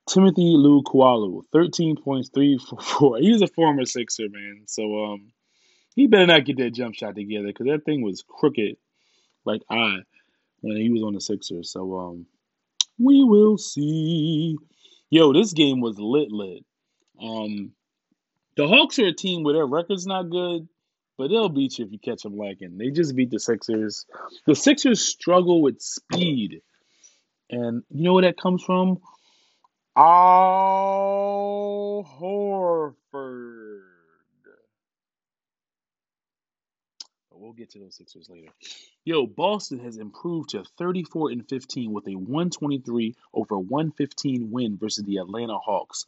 Timothy 0.09 0.55
Luwawu, 0.57 1.43
13 1.53 1.97
points, 1.97 2.31
three 2.35 2.59
for 2.59 2.79
four. 2.81 3.19
He's 3.19 3.43
a 3.43 3.47
former 3.47 3.85
Sixer, 3.85 4.29
man. 4.29 4.65
So 4.67 5.05
um, 5.05 5.33
he 5.95 6.07
better 6.07 6.27
not 6.27 6.45
get 6.45 6.59
that 6.59 6.75
jump 6.75 6.95
shot 6.95 7.15
together 7.15 7.49
because 7.49 7.67
that 7.67 7.85
thing 7.85 8.03
was 8.03 8.25
crooked 8.27 8.77
like 9.45 9.63
I 9.71 9.99
when 10.61 10.77
he 10.77 10.91
was 10.91 11.03
on 11.03 11.15
the 11.15 11.21
Sixers. 11.21 11.71
So 11.71 11.99
um, 11.99 12.27
we 12.99 13.23
will 13.25 13.59
see. 13.59 14.57
Yo, 15.11 15.33
this 15.33 15.53
game 15.53 15.81
was 15.81 15.99
lit, 15.99 16.33
lit. 16.33 16.65
Um, 17.23 17.73
the 18.57 18.67
Hawks 18.67 18.99
are 18.99 19.07
a 19.07 19.13
team 19.13 19.45
where 19.45 19.55
their 19.55 19.67
record's 19.67 20.07
not 20.07 20.31
good, 20.31 20.67
but 21.19 21.29
they'll 21.29 21.49
beat 21.51 21.79
you 21.79 21.85
if 21.85 21.93
you 21.93 21.99
catch 21.99 22.23
them 22.23 22.37
lacking. 22.37 22.79
They 22.79 22.91
just 22.91 23.15
beat 23.15 23.31
the 23.31 23.39
Sixers. 23.39 24.07
The 24.47 24.55
Sixers 24.55 25.01
struggle 25.01 25.61
with 25.63 25.81
speed, 25.81 26.63
and 27.51 27.83
you 27.91 28.05
know 28.05 28.15
where 28.15 28.23
that 28.23 28.41
comes 28.41 28.65
from? 28.65 29.01
Al 29.95 30.05
Horford. 32.19 33.83
But 37.31 37.39
we'll 37.39 37.53
get 37.53 37.71
to 37.71 37.79
those 37.81 37.97
Sixers 37.97 38.31
later. 38.31 38.49
Yo, 39.05 39.27
Boston 39.27 39.81
has 39.81 39.99
improved 39.99 40.51
to 40.51 40.65
34 40.79 41.33
and 41.33 41.47
15 41.47 41.93
with 41.93 42.07
a 42.09 42.15
123 42.15 43.15
over 43.35 43.59
115 43.59 44.51
win 44.51 44.79
versus 44.79 45.05
the 45.05 45.19
Atlanta 45.19 45.59
Hawks. 45.59 46.07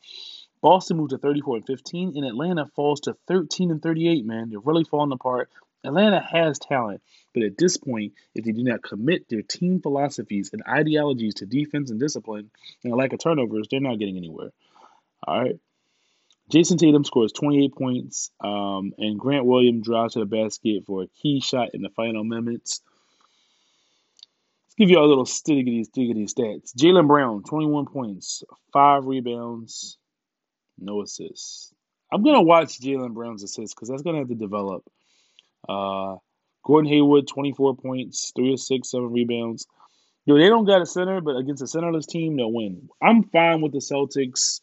Boston 0.62 0.96
moved 0.96 1.10
to 1.10 1.18
34 1.18 1.56
and 1.56 1.66
15, 1.66 2.16
and 2.16 2.24
Atlanta 2.24 2.64
falls 2.74 3.00
to 3.00 3.14
13 3.28 3.70
and 3.70 3.82
38. 3.82 4.24
Man, 4.24 4.48
they're 4.48 4.60
really 4.60 4.84
falling 4.84 5.12
apart. 5.12 5.50
Atlanta 5.84 6.20
has 6.20 6.58
talent, 6.58 7.02
but 7.34 7.42
at 7.42 7.58
this 7.58 7.76
point, 7.76 8.14
if 8.34 8.44
they 8.44 8.52
do 8.52 8.62
not 8.62 8.82
commit 8.82 9.28
their 9.28 9.42
team 9.42 9.80
philosophies 9.82 10.50
and 10.52 10.62
ideologies 10.66 11.34
to 11.34 11.46
defense 11.46 11.90
and 11.90 12.00
discipline 12.00 12.50
and 12.84 12.92
a 12.92 12.96
lack 12.96 13.12
of 13.12 13.18
turnovers, 13.18 13.66
they're 13.70 13.80
not 13.80 13.98
getting 13.98 14.16
anywhere. 14.16 14.50
All 15.26 15.42
right. 15.42 15.58
Jayson 16.50 16.78
Tatum 16.78 17.04
scores 17.04 17.32
28 17.32 17.74
points, 17.74 18.30
um, 18.42 18.92
and 18.98 19.18
Grant 19.18 19.46
Williams 19.46 19.86
drives 19.86 20.12
to 20.12 20.20
the 20.20 20.26
basket 20.26 20.84
for 20.86 21.02
a 21.02 21.06
key 21.22 21.40
shot 21.40 21.70
in 21.74 21.82
the 21.82 21.88
final 21.88 22.22
minutes. 22.22 22.82
Let's 24.66 24.74
give 24.76 24.90
you 24.90 24.98
a 24.98 25.06
little 25.06 25.24
stiggity 25.24 25.86
stiggity 25.88 26.30
stats. 26.32 26.74
Jaylen 26.76 27.08
Brown, 27.08 27.42
21 27.44 27.86
points, 27.86 28.44
five 28.72 29.06
rebounds, 29.06 29.96
no 30.78 31.02
assists. 31.02 31.72
I'm 32.12 32.22
gonna 32.22 32.42
watch 32.42 32.78
Jaylen 32.78 33.14
Brown's 33.14 33.42
assists 33.42 33.74
because 33.74 33.88
that's 33.88 34.02
gonna 34.02 34.18
have 34.18 34.28
to 34.28 34.34
develop. 34.34 34.84
Uh, 35.66 36.16
Gordon 36.64 36.90
Hayward, 36.90 37.28
24 37.28 37.76
points, 37.76 38.32
three 38.34 38.56
six, 38.56 38.90
seven 38.90 39.12
rebounds. 39.12 39.66
Yo, 40.26 40.38
they 40.38 40.48
don't 40.48 40.64
got 40.64 40.80
a 40.80 40.86
center, 40.86 41.20
but 41.20 41.36
against 41.36 41.62
a 41.62 41.66
centerless 41.66 42.06
team, 42.06 42.36
they'll 42.36 42.52
win. 42.52 42.88
I'm 43.02 43.24
fine 43.24 43.60
with 43.60 43.72
the 43.72 43.78
Celtics. 43.78 44.60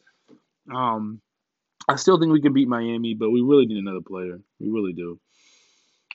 Um, 0.74 1.22
I 1.88 1.96
still 1.98 2.20
think 2.20 2.32
we 2.32 2.42
can 2.42 2.54
beat 2.54 2.68
Miami, 2.68 3.14
but 3.14 3.30
we 3.30 3.42
really 3.42 3.68
need 3.68 3.78
another 3.78 4.02
player. 4.02 4.40
We 4.60 4.70
really 4.70 4.94
do. 4.94 5.20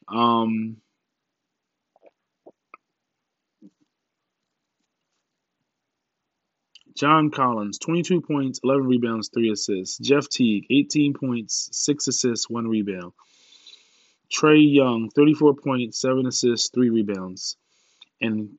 Um, 0.08 0.78
John 6.96 7.30
Collins, 7.30 7.78
22 7.78 8.22
points, 8.22 8.60
11 8.64 8.86
rebounds, 8.86 9.30
3 9.32 9.50
assists. 9.50 9.98
Jeff 9.98 10.28
Teague, 10.28 10.66
18 10.70 11.14
points, 11.14 11.68
6 11.72 12.08
assists, 12.08 12.48
1 12.48 12.66
rebound. 12.66 13.12
Trae 14.32 14.74
Young, 14.74 15.10
34 15.10 15.54
points, 15.54 16.00
7 16.00 16.26
assists, 16.26 16.70
3 16.74 16.90
rebounds. 16.90 17.56
And 18.20 18.58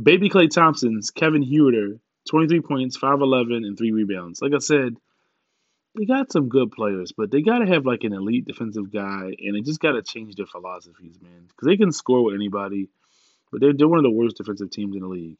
baby 0.00 0.28
Klay 0.28 0.50
Thompson's 0.50 1.10
Kevin 1.10 1.44
Huerter, 1.44 1.98
23 2.28 2.60
points, 2.60 2.98
5'11, 2.98 3.66
and 3.66 3.76
3 3.76 3.92
rebounds. 3.92 4.40
Like 4.40 4.52
I 4.54 4.58
said, 4.58 4.96
they 5.96 6.06
got 6.06 6.32
some 6.32 6.48
good 6.48 6.72
players, 6.72 7.12
but 7.16 7.30
they 7.30 7.42
got 7.42 7.58
to 7.58 7.66
have 7.66 7.86
like 7.86 8.02
an 8.02 8.12
elite 8.12 8.46
defensive 8.46 8.92
guy, 8.92 9.34
and 9.38 9.54
they 9.54 9.60
just 9.60 9.80
got 9.80 9.92
to 9.92 10.02
change 10.02 10.34
their 10.34 10.46
philosophies, 10.46 11.18
man. 11.22 11.46
Because 11.48 11.66
they 11.66 11.76
can 11.76 11.92
score 11.92 12.24
with 12.24 12.34
anybody, 12.34 12.88
but 13.52 13.60
they're, 13.60 13.72
they're 13.72 13.88
one 13.88 13.98
of 13.98 14.04
the 14.04 14.10
worst 14.10 14.36
defensive 14.36 14.70
teams 14.70 14.96
in 14.96 15.02
the 15.02 15.08
league. 15.08 15.38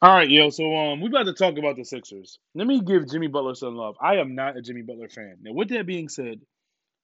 All 0.00 0.12
right, 0.12 0.30
yo. 0.30 0.50
So 0.50 0.74
um, 0.76 1.00
we 1.00 1.08
about 1.08 1.24
to 1.24 1.34
talk 1.34 1.58
about 1.58 1.76
the 1.76 1.84
Sixers. 1.84 2.38
Let 2.54 2.68
me 2.68 2.80
give 2.80 3.08
Jimmy 3.10 3.26
Butler 3.26 3.56
some 3.56 3.74
love. 3.74 3.96
I 4.00 4.16
am 4.16 4.36
not 4.36 4.56
a 4.56 4.62
Jimmy 4.62 4.82
Butler 4.82 5.08
fan. 5.08 5.38
Now, 5.42 5.52
with 5.52 5.70
that 5.70 5.86
being 5.86 6.08
said, 6.08 6.40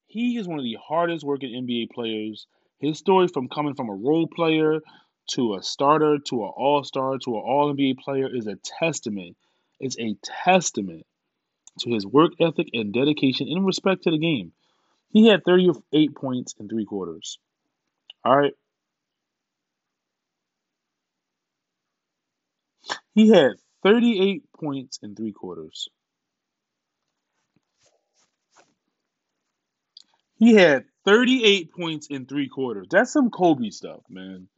he 0.07 0.37
is 0.37 0.47
one 0.47 0.59
of 0.59 0.65
the 0.65 0.79
hardest 0.87 1.25
working 1.25 1.51
NBA 1.51 1.91
players. 1.91 2.47
His 2.79 2.99
story 2.99 3.29
from 3.29 3.49
coming 3.49 3.75
from 3.75 3.89
a 3.89 3.95
role 3.95 4.29
player 4.29 4.81
to 5.33 5.55
a 5.55 5.63
starter 5.63 6.19
to 6.19 6.45
an 6.45 6.53
All 6.57 6.85
Star 6.85 7.19
to 7.19 7.31
an 7.37 7.43
All 7.45 7.75
NBA 7.75 7.99
player 7.99 8.35
is 8.35 8.47
a 8.47 8.57
testament. 8.57 9.37
It's 9.81 9.99
a 9.99 10.17
testament 10.45 11.07
to 11.81 11.91
his 11.91 12.07
work 12.07 12.33
ethic 12.41 12.69
and 12.73 12.93
dedication 12.93 13.49
in 13.49 13.65
respect 13.65 14.05
to 14.05 14.11
the 14.11 14.19
game. 14.19 14.53
He 15.11 15.29
had 15.29 15.45
38 15.45 16.15
points 16.15 16.55
in 16.59 16.69
three 16.69 16.85
quarters. 16.85 17.39
All 18.25 18.37
right. 18.37 18.53
He 23.15 23.29
had 23.29 23.53
38 23.83 24.43
points 24.59 24.99
in 25.03 25.15
three 25.15 25.33
quarters. 25.33 25.89
He 30.37 30.55
had 30.55 30.85
38 31.07 31.73
points 31.73 32.09
in 32.09 32.26
three 32.26 32.49
quarters. 32.49 32.88
That's 32.91 33.12
some 33.12 33.31
Kobe 33.31 33.71
stuff, 33.71 34.03
man. 34.11 34.49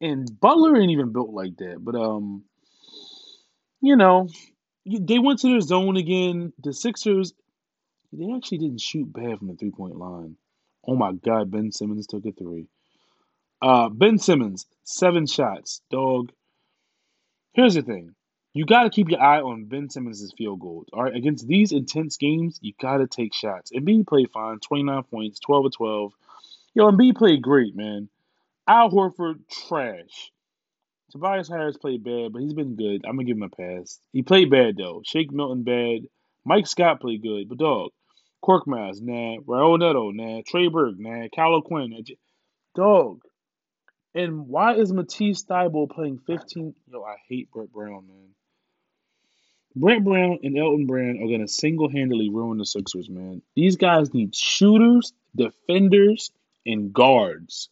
And 0.00 0.28
Butler 0.40 0.76
ain't 0.76 0.90
even 0.90 1.12
built 1.12 1.30
like 1.30 1.56
that. 1.58 1.78
But 1.80 1.94
um, 1.94 2.44
you 3.80 3.96
know, 3.96 4.28
they 4.84 5.20
went 5.20 5.40
to 5.40 5.48
their 5.48 5.60
zone 5.60 5.96
again. 5.96 6.52
The 6.62 6.72
Sixers, 6.72 7.34
they 8.12 8.32
actually 8.34 8.58
didn't 8.58 8.80
shoot 8.80 9.12
bad 9.12 9.38
from 9.38 9.48
the 9.48 9.54
three 9.54 9.70
point 9.70 9.96
line. 9.96 10.36
Oh 10.86 10.96
my 10.96 11.12
God, 11.12 11.50
Ben 11.50 11.72
Simmons 11.72 12.08
took 12.08 12.26
a 12.26 12.32
three. 12.32 12.66
Uh, 13.62 13.88
Ben 13.90 14.18
Simmons, 14.18 14.66
seven 14.84 15.26
shots, 15.26 15.82
dog. 15.90 16.32
Here's 17.54 17.74
the 17.74 17.82
thing. 17.82 18.15
You 18.56 18.64
got 18.64 18.84
to 18.84 18.90
keep 18.90 19.10
your 19.10 19.20
eye 19.20 19.42
on 19.42 19.66
Ben 19.66 19.90
Simmons' 19.90 20.32
field 20.38 20.60
goals. 20.60 20.86
All 20.90 21.02
right, 21.02 21.14
against 21.14 21.46
these 21.46 21.72
intense 21.72 22.16
games, 22.16 22.58
you 22.62 22.72
got 22.80 22.96
to 22.96 23.06
take 23.06 23.34
shots. 23.34 23.70
And 23.70 23.84
B 23.84 24.02
played 24.02 24.30
fine, 24.30 24.60
29 24.60 25.02
points, 25.10 25.40
12 25.40 25.66
of 25.66 25.72
12. 25.72 26.12
Yo, 26.72 26.88
and 26.88 26.96
B 26.96 27.12
played 27.12 27.42
great, 27.42 27.76
man. 27.76 28.08
Al 28.66 28.90
Horford, 28.90 29.40
trash. 29.68 30.32
Tobias 31.10 31.50
Harris 31.50 31.76
played 31.76 32.02
bad, 32.02 32.32
but 32.32 32.40
he's 32.40 32.54
been 32.54 32.76
good. 32.76 33.04
I'm 33.04 33.16
gonna 33.16 33.24
give 33.24 33.36
him 33.36 33.42
a 33.42 33.50
pass. 33.50 34.00
He 34.14 34.22
played 34.22 34.48
bad 34.48 34.78
though. 34.78 35.02
Shake 35.04 35.30
Milton 35.30 35.62
bad. 35.62 36.08
Mike 36.46 36.66
Scott 36.66 37.02
played 37.02 37.20
good, 37.20 37.50
but 37.50 37.58
dog. 37.58 37.90
Korkmaz, 38.42 39.02
nah. 39.02 39.36
Raul 39.42 39.78
Neto, 39.78 40.12
nah. 40.12 40.40
Trey 40.46 40.68
Burke, 40.68 40.98
nah. 40.98 41.28
Kyle 41.28 41.56
O'Quinn, 41.56 41.90
nah. 41.90 42.14
Dog. 42.74 43.20
And 44.14 44.48
why 44.48 44.76
is 44.76 44.94
Matisse 44.94 45.44
Thybulle 45.44 45.90
playing 45.90 46.20
15? 46.26 46.74
Yo, 46.90 47.02
I 47.02 47.16
hate 47.28 47.50
Brett 47.50 47.70
Brown, 47.70 48.06
man. 48.08 48.30
Brett 49.76 50.02
Brown 50.02 50.38
and 50.42 50.56
Elton 50.58 50.86
Brand 50.86 51.22
are 51.22 51.26
going 51.26 51.42
to 51.42 51.48
single 51.48 51.90
handedly 51.90 52.30
ruin 52.30 52.56
the 52.56 52.64
Sixers, 52.64 53.10
man. 53.10 53.42
These 53.54 53.76
guys 53.76 54.14
need 54.14 54.34
shooters, 54.34 55.12
defenders, 55.36 56.30
and 56.64 56.94
guards. 56.94 57.68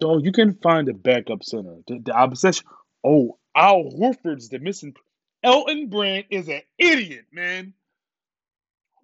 Dog, 0.00 0.24
you 0.24 0.32
can 0.32 0.54
find 0.54 0.88
a 0.88 0.94
backup 0.94 1.44
center. 1.44 1.76
The, 1.86 1.98
the 1.98 2.18
obsession. 2.18 2.64
Oh, 3.04 3.36
Al 3.54 3.84
Horford's 3.84 4.48
the 4.48 4.60
missing. 4.60 4.94
Elton 5.42 5.88
Brand 5.88 6.24
is 6.30 6.48
an 6.48 6.62
idiot, 6.78 7.26
man. 7.30 7.74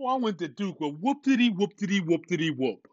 Oh, 0.00 0.06
I 0.06 0.16
went 0.16 0.38
to 0.38 0.48
Duke. 0.48 0.80
Well, 0.80 0.92
whoop 0.92 1.22
diddy, 1.22 1.50
whoop 1.50 1.76
diddy, 1.76 2.00
whoop 2.00 2.24
diddy, 2.26 2.50
whoop. 2.50 2.88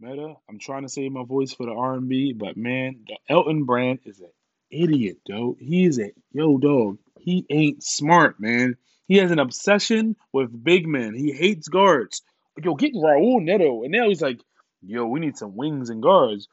Meta. 0.00 0.34
I'm 0.48 0.58
trying 0.58 0.82
to 0.82 0.88
save 0.88 1.12
my 1.12 1.24
voice 1.24 1.52
for 1.52 1.66
the 1.66 1.72
R&B, 1.72 2.32
but 2.32 2.56
man, 2.56 3.04
Elton 3.28 3.64
Brand 3.64 4.00
is 4.04 4.20
an 4.20 4.30
idiot, 4.72 5.18
though. 5.28 5.56
He's 5.60 5.98
a 5.98 6.12
yo 6.32 6.58
dog. 6.58 6.98
He 7.18 7.46
ain't 7.50 7.82
smart, 7.82 8.40
man. 8.40 8.76
He 9.06 9.18
has 9.18 9.30
an 9.30 9.38
obsession 9.38 10.16
with 10.32 10.64
big 10.64 10.86
men. 10.86 11.14
He 11.14 11.32
hates 11.32 11.68
guards. 11.68 12.22
Yo, 12.62 12.74
get 12.74 12.94
Raul 12.94 13.42
Neto, 13.42 13.82
and 13.82 13.92
now 13.92 14.08
he's 14.08 14.22
like, 14.22 14.40
yo, 14.82 15.06
we 15.06 15.20
need 15.20 15.36
some 15.36 15.56
wings 15.56 15.90
and 15.90 16.02
guards. 16.02 16.48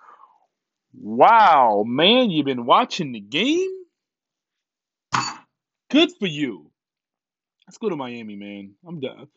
Wow, 0.93 1.84
man, 1.88 2.29
you've 2.32 2.45
been 2.45 2.65
watching 2.65 3.12
the 3.12 3.19
game. 3.19 3.69
Good 5.89 6.12
for 6.19 6.27
you. 6.27 6.71
Let's 7.67 7.77
go 7.77 7.89
to 7.89 7.95
Miami, 7.95 8.36
man. 8.36 8.73
I'm 8.88 8.99
done. 8.99 9.27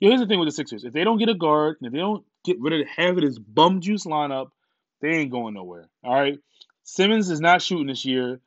Yo, 0.00 0.08
here's 0.10 0.20
the 0.20 0.26
thing 0.26 0.38
with 0.38 0.48
the 0.48 0.52
Sixers. 0.52 0.84
If 0.84 0.92
they 0.92 1.04
don't 1.04 1.18
get 1.18 1.28
a 1.28 1.34
guard, 1.34 1.76
and 1.80 1.86
if 1.86 1.92
they 1.92 1.98
don't 1.98 2.24
get 2.44 2.60
rid 2.60 2.80
of 2.80 2.86
half 2.86 3.10
of 3.10 3.22
this 3.22 3.38
bum 3.38 3.80
juice 3.80 4.04
lineup, 4.04 4.50
they 5.00 5.08
ain't 5.10 5.30
going 5.30 5.54
nowhere. 5.54 5.88
All 6.04 6.14
right. 6.14 6.38
Simmons 6.88 7.28
is 7.28 7.38
not 7.38 7.60
shooting 7.60 7.86
this 7.86 8.06
year. 8.06 8.40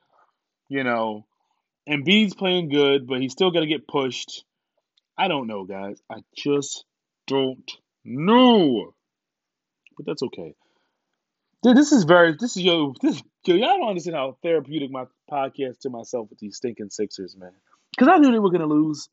You 0.68 0.84
know, 0.84 1.28
Embiid's 1.88 2.34
playing 2.34 2.70
good, 2.70 3.06
but 3.06 3.22
he's 3.22 3.34
still 3.34 3.52
got 3.52 3.60
to 3.60 3.68
get 3.68 3.88
pushed. 3.88 4.44
I 5.16 5.28
don't 5.28 5.46
know, 5.46 5.64
guys. 5.64 6.02
I 6.10 6.22
just 6.36 6.84
don't 7.28 7.72
know. 8.04 8.96
But 9.96 10.08
that's 10.08 10.24
okay. 10.24 10.56
Dude, 11.62 11.78
this 11.78 11.92
is 11.92 12.04
very 12.06 12.36
this 12.40 12.58
is 12.58 12.64
yo 12.64 12.96
this 13.00 13.22
yo 13.46 13.56
y'all 13.56 13.78
don't 13.78 13.90
understand 13.90 14.16
how 14.16 14.36
therapeutic 14.42 14.90
my 14.90 15.06
podcast 15.32 15.82
to 15.82 15.92
myself 15.92 16.28
with 16.32 16.40
these 16.40 16.58
stinking 16.58 16.90
Sixers, 16.90 17.38
man. 17.38 17.52
Because 17.92 18.08
I 18.12 18.18
knew 18.18 18.32
they 18.32 18.40
were 18.40 18.50
gonna 18.50 18.66
lose. 18.66 19.08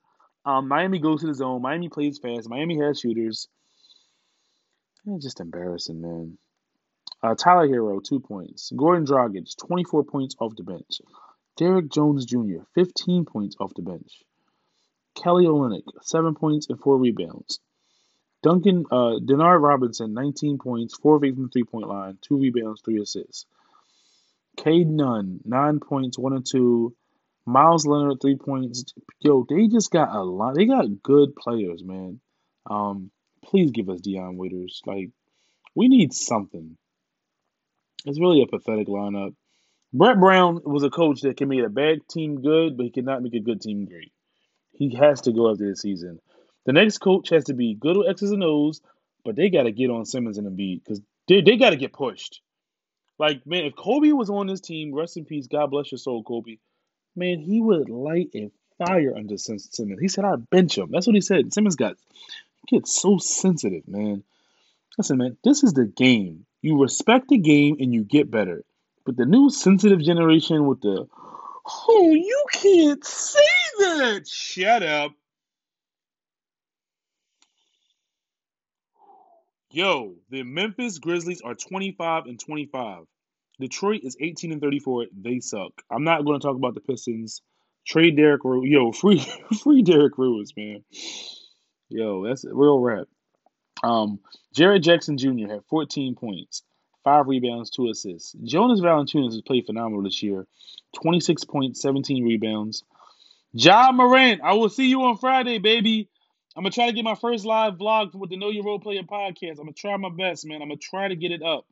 Um, 0.47 0.69
Miami 0.69 1.01
goes 1.01 1.21
to 1.21 1.27
the 1.27 1.35
zone. 1.35 1.61
Miami 1.61 1.91
plays 1.91 2.19
fast. 2.19 2.49
Miami 2.49 2.79
has 2.81 3.01
shooters. 3.01 3.47
It's 5.05 5.25
just 5.25 5.41
embarrassing, 5.41 6.01
man. 6.01 6.39
Uh, 7.23 7.35
Tyler 7.35 7.67
Herro, 7.67 8.01
two 8.03 8.21
points. 8.21 8.71
Goran 8.73 9.07
Dragic, 9.07 9.57
24 9.57 10.05
points 10.05 10.37
off 10.39 10.55
the 10.57 10.63
bench. 10.63 11.01
Derrick 11.57 11.91
Jones 11.91 12.25
Jr., 12.25 12.63
15 12.75 13.25
points 13.25 13.57
off 13.59 13.75
the 13.75 13.83
bench. 13.83 14.23
Kelly 15.17 15.47
Olynyk, 15.47 15.83
7 16.03 16.35
points 16.37 16.69
and 16.69 16.79
4 16.79 16.97
rebounds. 16.97 17.59
Duncan, 18.43 18.85
uh, 18.91 19.19
Denard 19.19 19.61
Robinson, 19.61 20.15
19 20.15 20.59
points, 20.59 20.97
4 20.97 21.17
of 21.17 21.25
8 21.25 21.35
from 21.35 21.43
the 21.45 21.49
three 21.49 21.65
point 21.65 21.89
line, 21.89 22.19
2 22.23 22.37
rebounds, 22.37 22.83
3 22.83 23.01
assists. 23.01 23.47
Cade 24.57 24.89
Nunn, 24.89 25.41
9 25.45 25.81
points, 25.81 26.19
1 26.19 26.33
and 26.33 26.47
2. 26.47 26.95
Meyers 27.47 27.87
Leonard, 27.87 28.21
3 28.21 28.37
points. 28.37 28.95
Yo, 29.21 29.45
they 29.49 29.67
just 29.67 29.91
got 29.91 30.15
a 30.15 30.23
lot. 30.23 30.55
They 30.55 30.67
got 30.67 31.03
good 31.03 31.35
players, 31.35 31.83
man. 31.83 32.21
Um, 32.67 33.11
please 33.43 33.73
give 33.73 33.89
us 33.89 34.01
Dion 34.01 34.37
Waiters. 34.37 34.83
Like, 34.87 35.11
we 35.75 35.89
need 35.89 36.13
something. 36.13 36.77
It's 38.05 38.21
really 38.21 38.43
a 38.43 38.47
pathetic 38.47 38.89
lineup. 38.89 39.35
Brett 39.93 40.21
Brown 40.21 40.61
was 40.65 40.83
a 40.83 40.91
coach 40.91 41.23
that 41.23 41.37
can 41.37 41.49
make 41.49 41.65
a 41.65 41.69
bad 41.69 42.07
team 42.09 42.43
good, 42.43 42.77
but 42.77 42.85
he 42.85 42.91
cannot 42.91 43.23
make 43.23 43.35
a 43.35 43.41
good 43.41 43.61
team 43.61 43.87
great. 43.87 44.13
He 44.73 44.95
has 44.97 45.23
to 45.23 45.33
go 45.33 45.51
after 45.51 45.69
this 45.69 45.81
season. 45.81 46.21
The 46.67 46.73
next 46.73 46.99
coach 46.99 47.31
has 47.31 47.45
to 47.45 47.55
be 47.55 47.75
good 47.75 47.97
with 47.97 48.09
X's 48.09 48.31
and 48.31 48.45
O's, 48.45 48.81
but 49.25 49.35
they 49.35 49.49
got 49.49 49.63
to 49.63 49.73
get 49.73 49.91
on 49.91 50.05
Simmons 50.05 50.39
and 50.39 50.47
Embiid 50.47 50.85
because 50.85 51.01
they, 51.27 51.41
they 51.41 51.57
got 51.57 51.71
to 51.71 51.77
get 51.77 51.93
pushed. 51.93 52.41
Like, 53.19 53.47
man, 53.47 53.65
if 53.65 53.75
Kobe 53.75 54.13
was 54.13 54.31
on 54.31 54.47
this 54.47 54.61
team, 54.61 54.95
rest 54.95 55.17
in 55.17 55.25
peace, 55.25 55.47
God 55.47 55.71
bless 55.71 55.91
your 55.91 55.99
soul, 55.99 56.23
Kobe, 56.23 56.59
man, 57.17 57.41
he 57.41 57.61
would 57.61 57.89
light 57.89 58.31
a 58.35 58.51
fire 58.79 59.17
under 59.17 59.37
Simmons. 59.39 59.77
He 60.01 60.09
said, 60.09 60.25
I'd 60.25 60.49
bench 60.51 60.79
him. 60.79 60.91
That's 60.93 61.07
what 61.07 61.17
he 61.17 61.21
said. 61.21 61.53
Simmons 61.53 61.77
got 61.77 61.97
he 62.67 62.77
gets 62.77 63.01
so 63.01 63.19
sensitive, 63.19 63.89
man. 63.89 64.23
Listen, 64.99 65.19
man, 65.19 65.37
this 65.45 65.63
is 65.63 65.73
the 65.73 65.87
game. 65.87 66.45
You 66.61 66.83
respect 66.83 67.29
the 67.29 67.39
game 67.39 67.77
and 67.79 67.95
you 67.95 68.03
get 68.03 68.31
better. 68.31 68.65
But 69.07 69.17
the 69.17 69.25
new 69.25 69.49
sensitive 69.49 70.03
generation 70.03 70.67
with 70.67 70.81
the, 70.83 71.07
oh, 71.89 72.11
you 72.13 72.45
can't 72.53 73.05
say 73.05 73.39
that. 73.79 74.27
Shut 74.29 74.83
up. 74.83 75.13
Yo, 79.71 80.15
the 80.31 80.43
Memphis 80.43 80.99
Grizzlies 80.99 81.43
are 81.43 81.55
25 81.55 82.25
and 82.27 82.41
25. 82.41 83.05
Detroit 83.61 84.01
is 84.03 84.17
18 84.21 84.53
and 84.53 84.61
34. 84.61 85.07
They 85.17 85.41
suck. 85.41 85.73
I'm 85.91 86.05
not 86.05 86.25
going 86.25 86.41
to 86.41 86.47
talk 86.47 86.57
about 86.57 86.75
the 86.75 86.81
Pistons. 86.81 87.43
Trade 87.87 88.17
Derrick 88.17 88.45
Rose. 88.45 88.65
Yo, 88.67 88.93
free 88.93 89.25
free 89.63 89.83
Derrick 89.83 90.19
Rose, 90.19 90.53
man. 90.57 90.85
Yo, 91.89 92.27
that's 92.27 92.45
real 92.45 92.79
rap. 92.79 93.07
Um, 93.83 94.21
Jaren 94.55 94.83
Jackson 94.83 95.19
Jr. 95.19 95.49
had 95.49 95.65
14 95.71 96.15
points, 96.15 96.63
five 97.05 97.27
rebounds, 97.29 97.71
two 97.71 97.89
assists. 97.89 98.33
Jonas 98.43 98.81
Valanciunas 98.81 99.33
has 99.33 99.43
played 99.43 99.67
phenomenal 99.67 100.03
this 100.03 100.23
year. 100.23 100.47
26 101.03 101.45
points, 101.45 101.81
17 101.83 102.25
rebounds. 102.25 102.85
Ja 103.53 103.93
Morant, 103.93 104.41
I 104.43 104.55
will 104.55 104.69
see 104.69 104.89
you 104.89 105.03
on 105.03 105.17
Friday, 105.17 105.59
baby. 105.59 106.09
I'm 106.57 106.63
gonna 106.63 106.73
try 106.73 106.87
to 106.87 106.93
get 106.93 107.05
my 107.05 107.15
first 107.15 107.45
live 107.45 107.75
vlog 107.75 108.15
with 108.15 108.31
the 108.31 108.37
Know 108.37 108.51
Your 108.51 108.65
Role 108.65 108.81
Player 108.81 109.03
podcast. 109.03 109.53
I'm 109.59 109.67
gonna 109.67 109.73
try 109.73 109.97
my 109.97 110.11
best, 110.11 110.45
man. 110.45 110.61
I'm 110.61 110.69
gonna 110.69 110.77
try 110.77 111.09
to 111.09 111.17
get 111.17 111.31
it 111.31 111.43
up. 111.43 111.67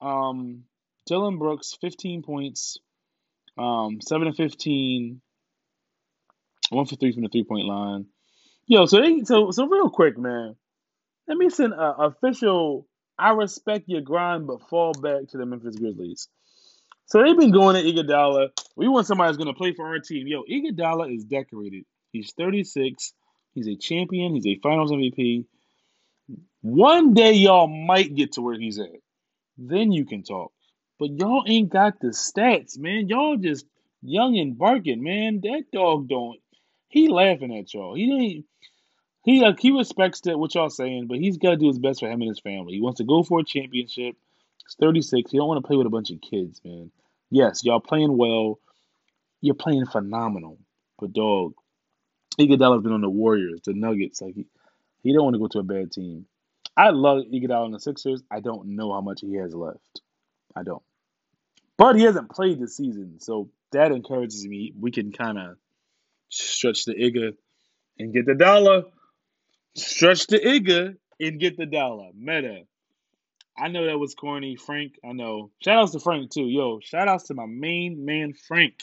Um, 0.00 0.64
Dillon 1.06 1.38
Brooks, 1.38 1.76
15 1.80 2.22
points, 2.22 2.78
um, 3.56 4.00
7 4.00 4.26
and 4.26 4.36
15, 4.36 5.20
one 6.70 6.86
for 6.86 6.96
three 6.96 7.12
from 7.12 7.22
the 7.22 7.28
three 7.28 7.44
point 7.44 7.66
line. 7.66 8.06
Yo, 8.66 8.86
so 8.86 9.00
they 9.00 9.22
so 9.24 9.50
so 9.50 9.66
real 9.66 9.90
quick, 9.90 10.18
man. 10.18 10.56
Let 11.28 11.38
me 11.38 11.50
send 11.50 11.74
an 11.74 11.94
official. 11.98 12.86
I 13.18 13.30
respect 13.32 13.88
your 13.88 14.00
grind, 14.00 14.46
but 14.46 14.68
fall 14.68 14.92
back 14.92 15.28
to 15.28 15.38
the 15.38 15.46
Memphis 15.46 15.76
Grizzlies. 15.76 16.28
So 17.06 17.22
they've 17.22 17.38
been 17.38 17.52
going 17.52 17.76
to 17.76 17.82
Iguodala. 17.82 18.50
We 18.76 18.88
want 18.88 19.06
somebody 19.06 19.28
who's 19.28 19.36
going 19.36 19.54
to 19.54 19.58
play 19.58 19.74
for 19.74 19.86
our 19.86 19.98
team. 19.98 20.26
Yo, 20.26 20.44
Iguodala 20.44 21.14
is 21.14 21.24
decorated. 21.24 21.84
He's 22.12 22.32
36. 22.32 23.12
He's 23.54 23.68
a 23.68 23.76
champion. 23.76 24.34
He's 24.34 24.46
a 24.46 24.58
Finals 24.62 24.92
MVP. 24.92 25.46
One 26.62 27.14
day 27.14 27.34
y'all 27.34 27.68
might 27.68 28.14
get 28.14 28.32
to 28.32 28.42
where 28.42 28.58
he's 28.58 28.78
at. 28.78 28.88
Then 29.58 29.92
you 29.92 30.06
can 30.06 30.24
talk. 30.24 30.52
But 30.98 31.10
y'all 31.12 31.44
ain't 31.46 31.70
got 31.70 32.00
the 32.00 32.08
stats, 32.08 32.78
man. 32.78 33.08
Y'all 33.08 33.36
just 33.36 33.66
young 34.02 34.38
and 34.38 34.58
barking, 34.58 35.02
man. 35.02 35.40
That 35.42 35.64
dog 35.72 36.08
don't. 36.08 36.40
He 36.92 37.08
laughing 37.08 37.56
at 37.56 37.72
y'all. 37.72 37.94
He 37.94 38.12
ain't. 38.12 38.46
He 39.24 39.42
uh, 39.42 39.54
he 39.58 39.70
respects 39.70 40.20
that 40.22 40.38
what 40.38 40.54
y'all 40.54 40.68
saying, 40.68 41.06
but 41.06 41.16
he's 41.16 41.38
got 41.38 41.50
to 41.50 41.56
do 41.56 41.68
his 41.68 41.78
best 41.78 42.00
for 42.00 42.06
him 42.06 42.20
and 42.20 42.28
his 42.28 42.40
family. 42.40 42.74
He 42.74 42.82
wants 42.82 42.98
to 42.98 43.04
go 43.04 43.22
for 43.22 43.40
a 43.40 43.44
championship. 43.44 44.14
He's 44.58 44.76
36. 44.78 45.30
He 45.30 45.38
don't 45.38 45.48
want 45.48 45.62
to 45.62 45.66
play 45.66 45.76
with 45.76 45.86
a 45.86 45.90
bunch 45.90 46.10
of 46.10 46.20
kids, 46.20 46.60
man. 46.62 46.90
Yes, 47.30 47.64
y'all 47.64 47.80
playing 47.80 48.14
well. 48.18 48.58
You're 49.40 49.54
playing 49.54 49.86
phenomenal. 49.86 50.58
But 50.98 51.14
dog, 51.14 51.54
Iguodala's 52.38 52.82
been 52.82 52.92
on 52.92 53.00
the 53.00 53.08
Warriors, 53.08 53.62
the 53.64 53.72
Nuggets. 53.72 54.20
Like 54.20 54.34
he, 54.34 54.46
he 55.02 55.14
don't 55.14 55.24
want 55.24 55.34
to 55.34 55.40
go 55.40 55.48
to 55.48 55.60
a 55.60 55.62
bad 55.62 55.92
team. 55.92 56.26
I 56.76 56.90
love 56.90 57.22
Iguodala 57.32 57.64
on 57.64 57.72
the 57.72 57.80
Sixers. 57.80 58.22
I 58.30 58.40
don't 58.40 58.76
know 58.76 58.92
how 58.92 59.00
much 59.00 59.22
he 59.22 59.36
has 59.36 59.54
left. 59.54 60.02
I 60.54 60.62
don't. 60.62 60.82
But 61.78 61.96
he 61.96 62.02
hasn't 62.02 62.30
played 62.30 62.60
this 62.60 62.76
season, 62.76 63.18
so 63.18 63.48
that 63.70 63.92
encourages 63.92 64.46
me. 64.46 64.74
We 64.78 64.90
can 64.90 65.10
kind 65.10 65.38
of 65.38 65.56
stretch 66.32 66.84
the 66.84 66.94
Iga 66.94 67.34
and 67.98 68.12
get 68.12 68.26
the 68.26 68.34
dollar. 68.34 68.84
Stretch 69.76 70.26
the 70.26 70.38
Iga 70.38 70.96
and 71.20 71.40
get 71.40 71.56
the 71.56 71.66
dollar. 71.66 72.10
Meta. 72.14 72.62
I 73.56 73.68
know 73.68 73.86
that 73.86 73.98
was 73.98 74.14
corny. 74.14 74.56
Frank, 74.56 74.94
I 75.04 75.12
know. 75.12 75.50
Shout 75.62 75.78
outs 75.78 75.92
to 75.92 76.00
Frank 76.00 76.30
too. 76.30 76.46
Yo, 76.46 76.80
shout 76.80 77.08
outs 77.08 77.24
to 77.24 77.34
my 77.34 77.46
main 77.46 78.04
man 78.04 78.32
Frank. 78.32 78.74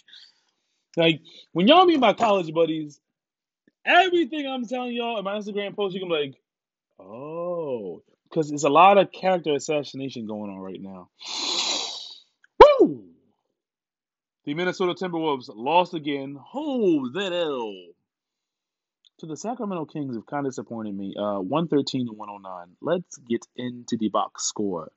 Like 0.96 1.22
when 1.54 1.68
y'all 1.68 1.86
meet 1.86 2.00
my 2.00 2.14
college 2.14 2.54
buddies, 2.54 3.00
everything 3.86 4.48
I'm 4.48 4.66
telling 4.66 4.94
y'all 4.94 5.18
in 5.18 5.24
my 5.24 5.36
Instagram 5.36 5.76
post, 5.76 5.96
you 5.96 6.02
can 6.02 6.10
be 6.10 6.16
like, 6.16 6.36
oh, 7.00 8.04
because 8.24 8.50
there's 8.50 8.64
a 8.64 8.70
lot 8.70 8.98
of 8.98 9.12
character 9.12 9.54
assassination 9.56 10.28
going 10.28 10.52
on 10.52 10.60
right 10.60 10.82
now. 10.82 11.10
The 14.50 14.56
Minnesota 14.56 14.96
Timberwolves 14.96 15.48
lost 15.54 15.94
again. 15.94 16.36
Oh, 16.56 17.08
that 17.12 17.34
L. 17.34 17.72
To 19.20 19.28
the 19.28 19.38
Sacramento 19.38 19.86
Kings 19.86 20.16
have 20.16 20.26
kind 20.26 20.48
of 20.48 20.54
disappointed 20.54 20.98
me. 20.98 21.14
Uh, 21.16 21.38
113 21.38 22.08
to 22.08 22.14
109. 22.14 22.76
Let's 22.82 23.16
get 23.18 23.46
into 23.56 23.96
the 23.96 24.10
box 24.10 24.46
score. 24.46 24.92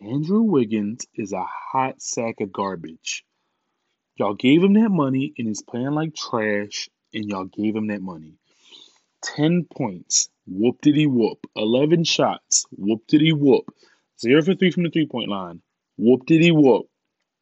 Andrew 0.00 0.42
Wiggins 0.42 1.04
is 1.16 1.32
a 1.32 1.42
hot 1.42 2.00
sack 2.00 2.36
of 2.40 2.52
garbage. 2.52 3.24
Y'all 4.14 4.34
gave 4.34 4.62
him 4.62 4.74
that 4.74 4.90
money 4.90 5.34
and 5.36 5.48
he's 5.48 5.62
playing 5.62 5.90
like 5.90 6.14
trash, 6.14 6.88
and 7.12 7.28
y'all 7.28 7.46
gave 7.46 7.74
him 7.74 7.88
that 7.88 8.02
money. 8.02 8.34
10 9.22 9.64
points. 9.64 10.28
Whoop 10.46 10.80
diddy 10.80 11.08
whoop. 11.08 11.44
11 11.56 12.04
shots. 12.04 12.66
Whoop 12.70 13.02
diddy 13.08 13.32
whoop. 13.32 13.64
0 14.20 14.42
for 14.42 14.54
3 14.54 14.70
from 14.70 14.84
the 14.84 14.90
three 14.90 15.08
point 15.08 15.28
line. 15.28 15.60
Whoop 15.96 16.24
diddy 16.24 16.52
whoop. 16.52 16.86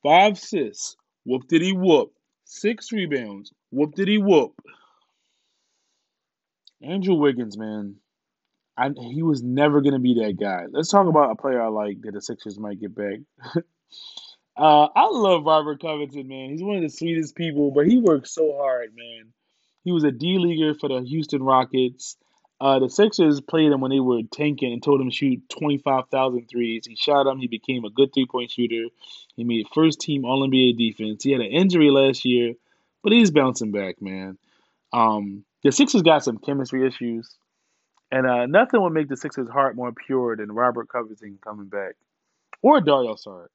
5 0.04 0.32
assists. 0.34 0.96
Whoop 1.24 1.48
diddy 1.48 1.72
whoop. 1.72 2.12
6 2.44 2.92
rebounds. 2.92 3.52
Whoop 3.72 3.94
diddy 3.96 4.18
whoop. 4.18 4.52
Andrew 6.82 7.14
Wiggins, 7.14 7.56
man, 7.56 7.96
I, 8.76 8.90
he 9.12 9.22
was 9.22 9.42
never 9.42 9.80
going 9.80 9.94
to 9.94 9.98
be 10.00 10.14
that 10.22 10.38
guy. 10.38 10.64
Let's 10.70 10.90
talk 10.90 11.06
about 11.06 11.30
a 11.30 11.36
player 11.36 11.62
I 11.62 11.68
like 11.68 12.02
that 12.02 12.12
the 12.12 12.20
Sixers 12.20 12.58
might 12.58 12.80
get 12.80 12.94
back. 12.94 13.20
uh, 14.56 14.88
I 14.94 15.08
love 15.10 15.44
Robert 15.44 15.80
Covington, 15.80 16.28
man. 16.28 16.50
He's 16.50 16.62
one 16.62 16.76
of 16.76 16.82
the 16.82 16.90
sweetest 16.90 17.36
people, 17.36 17.70
but 17.70 17.86
he 17.86 17.98
works 17.98 18.34
so 18.34 18.56
hard, 18.58 18.90
man. 18.94 19.32
He 19.84 19.92
was 19.92 20.04
a 20.04 20.10
D 20.10 20.38
leaguer 20.38 20.74
for 20.74 20.88
the 20.88 21.02
Houston 21.02 21.42
Rockets. 21.42 22.16
Uh, 22.64 22.78
the 22.78 22.88
Sixers 22.88 23.42
played 23.42 23.72
him 23.72 23.82
when 23.82 23.90
they 23.90 24.00
were 24.00 24.22
tanking 24.32 24.72
and 24.72 24.82
told 24.82 24.98
him 24.98 25.10
to 25.10 25.14
shoot 25.14 25.46
25,000 25.50 26.48
threes. 26.48 26.86
He 26.86 26.96
shot 26.96 27.24
them. 27.24 27.38
He 27.38 27.46
became 27.46 27.84
a 27.84 27.90
good 27.90 28.14
three 28.14 28.24
point 28.24 28.50
shooter. 28.50 28.86
He 29.36 29.44
made 29.44 29.66
first 29.74 30.00
team 30.00 30.24
All 30.24 30.48
NBA 30.48 30.78
defense. 30.78 31.22
He 31.22 31.32
had 31.32 31.42
an 31.42 31.48
injury 31.48 31.90
last 31.90 32.24
year, 32.24 32.54
but 33.02 33.12
he's 33.12 33.30
bouncing 33.30 33.70
back, 33.70 34.00
man. 34.00 34.38
Um, 34.94 35.44
the 35.62 35.72
Sixers 35.72 36.00
got 36.00 36.24
some 36.24 36.38
chemistry 36.38 36.86
issues, 36.86 37.36
and 38.10 38.26
uh, 38.26 38.46
nothing 38.46 38.80
would 38.80 38.94
make 38.94 39.08
the 39.08 39.16
Sixers' 39.18 39.50
heart 39.50 39.76
more 39.76 39.92
pure 39.92 40.34
than 40.34 40.50
Robert 40.50 40.88
Covington 40.88 41.38
coming 41.44 41.66
back, 41.66 41.96
or 42.62 42.80
Dario 42.80 43.16
Saric. 43.16 43.48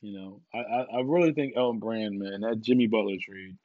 You 0.00 0.18
know, 0.18 0.40
I, 0.54 0.58
I, 0.58 0.80
I 0.84 1.00
really 1.02 1.34
think 1.34 1.52
Elton 1.54 1.80
Brand, 1.80 2.18
man, 2.18 2.40
that 2.40 2.62
Jimmy 2.62 2.86
Butler 2.86 3.16
trade, 3.20 3.58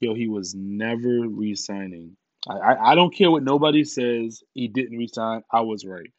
yo, 0.00 0.14
he 0.14 0.26
was 0.26 0.52
never 0.52 1.28
re-signing. 1.28 2.16
I, 2.16 2.23
I, 2.48 2.92
I 2.92 2.94
don't 2.94 3.14
care 3.14 3.30
what 3.30 3.42
nobody 3.42 3.84
says. 3.84 4.42
He 4.52 4.68
didn't 4.68 4.98
resign. 4.98 5.42
I 5.50 5.60
was 5.60 5.84
right. 5.84 6.12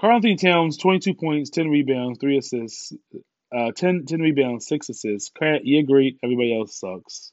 Karl-Anthony 0.00 0.36
Towns, 0.36 0.76
22 0.76 1.14
points, 1.14 1.50
10 1.50 1.68
rebounds, 1.68 2.18
3 2.20 2.38
assists, 2.38 2.92
uh, 3.56 3.72
10, 3.74 4.04
10 4.06 4.20
rebounds, 4.20 4.66
6 4.66 4.88
assists. 4.90 5.30
You're 5.62 5.84
great. 5.84 6.18
Everybody 6.22 6.58
else 6.58 6.78
sucks. 6.78 7.32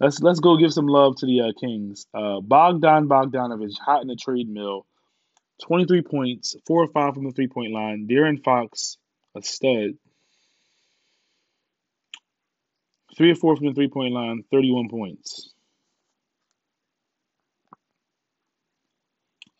Let's 0.00 0.20
let's 0.20 0.38
go 0.38 0.56
give 0.56 0.72
some 0.72 0.86
love 0.86 1.16
to 1.16 1.26
the 1.26 1.40
uh, 1.40 1.52
Kings. 1.60 2.06
Uh, 2.14 2.40
Bogdan 2.40 3.08
Bogdanovich, 3.08 3.78
hot 3.84 4.02
in 4.02 4.08
the 4.08 4.14
trade 4.14 4.48
mill. 4.48 4.86
23 5.64 6.02
points, 6.02 6.54
4 6.68 6.84
or 6.84 6.86
5 6.86 7.14
from 7.14 7.24
the 7.24 7.32
three 7.32 7.48
point 7.48 7.72
line. 7.72 8.06
De'Aaron 8.08 8.42
Fox, 8.42 8.96
a 9.36 9.42
stud. 9.42 9.98
3 13.18 13.32
or 13.32 13.34
4 13.34 13.56
from 13.56 13.66
the 13.66 13.74
three 13.74 13.88
point 13.88 14.14
line, 14.14 14.44
31 14.50 14.88
points. 14.88 15.52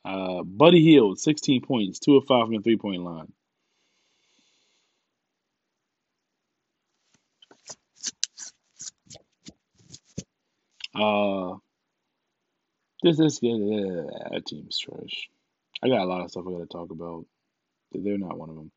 Uh, 0.04 0.42
Buddy 0.44 0.82
Hield, 0.82 1.18
16 1.18 1.62
points, 1.62 1.98
2 1.98 2.14
or 2.14 2.22
5 2.22 2.46
from 2.46 2.56
the 2.56 2.62
three 2.62 2.76
point 2.76 3.02
line. 3.02 3.32
Uh, 10.94 11.56
this 13.02 13.18
this 13.18 13.38
yeah, 13.42 13.52
that 14.30 14.46
team's 14.46 14.78
trash. 14.78 15.28
I 15.82 15.88
got 15.88 16.00
a 16.00 16.06
lot 16.06 16.22
of 16.22 16.30
stuff 16.30 16.44
I 16.48 16.52
got 16.52 16.58
to 16.60 16.66
talk 16.66 16.90
about. 16.90 17.26
They're 17.92 18.18
not 18.18 18.38
one 18.38 18.50
of 18.50 18.56
them. 18.56 18.72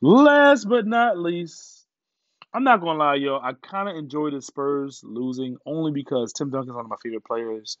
Last 0.00 0.68
but 0.68 0.86
not 0.86 1.18
least, 1.18 1.75
I'm 2.52 2.64
not 2.64 2.80
gonna 2.80 2.98
lie, 2.98 3.16
yo. 3.16 3.38
I 3.38 3.52
kind 3.52 3.88
of 3.88 3.96
enjoy 3.96 4.30
the 4.30 4.40
Spurs 4.40 5.02
losing 5.04 5.58
only 5.66 5.92
because 5.92 6.32
Tim 6.32 6.50
Duncan's 6.50 6.74
one 6.74 6.84
of 6.84 6.90
my 6.90 6.96
favorite 7.02 7.24
players. 7.24 7.76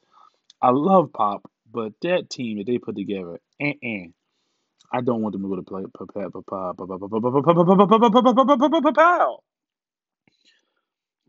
I 0.60 0.70
love 0.70 1.12
Pop, 1.12 1.50
but 1.70 1.92
that 2.02 2.30
team 2.30 2.58
that 2.58 2.66
they 2.66 2.78
put 2.78 2.96
together, 2.96 3.40
uh-uh. 3.60 4.08
I 4.92 5.00
don't 5.00 5.22
want 5.22 5.32
them 5.32 5.42
to 5.42 5.48
go 5.48 5.56
to 5.56 5.62
play. 5.62 5.82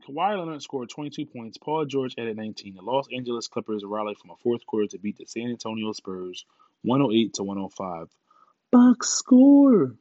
Kawhi 0.08 0.40
Leonard 0.40 0.62
scored 0.62 0.90
22 0.90 1.26
points. 1.26 1.58
Paul 1.58 1.86
George 1.86 2.14
added 2.18 2.38
19. 2.38 2.76
The 2.76 2.82
Los 2.82 3.08
Angeles 3.14 3.48
Clippers 3.48 3.84
rallied 3.86 4.18
from 4.18 4.32
a 4.32 4.36
fourth 4.38 4.66
quarter 4.66 4.88
to 4.88 5.00
beat 5.00 5.18
the 5.18 5.26
San 5.26 5.50
Antonio 5.50 5.92
Spurs 5.92 6.46
108 6.84 7.34
to 7.36 7.44
105. 7.44 8.08
Box 8.72 9.10
score. 9.10 9.96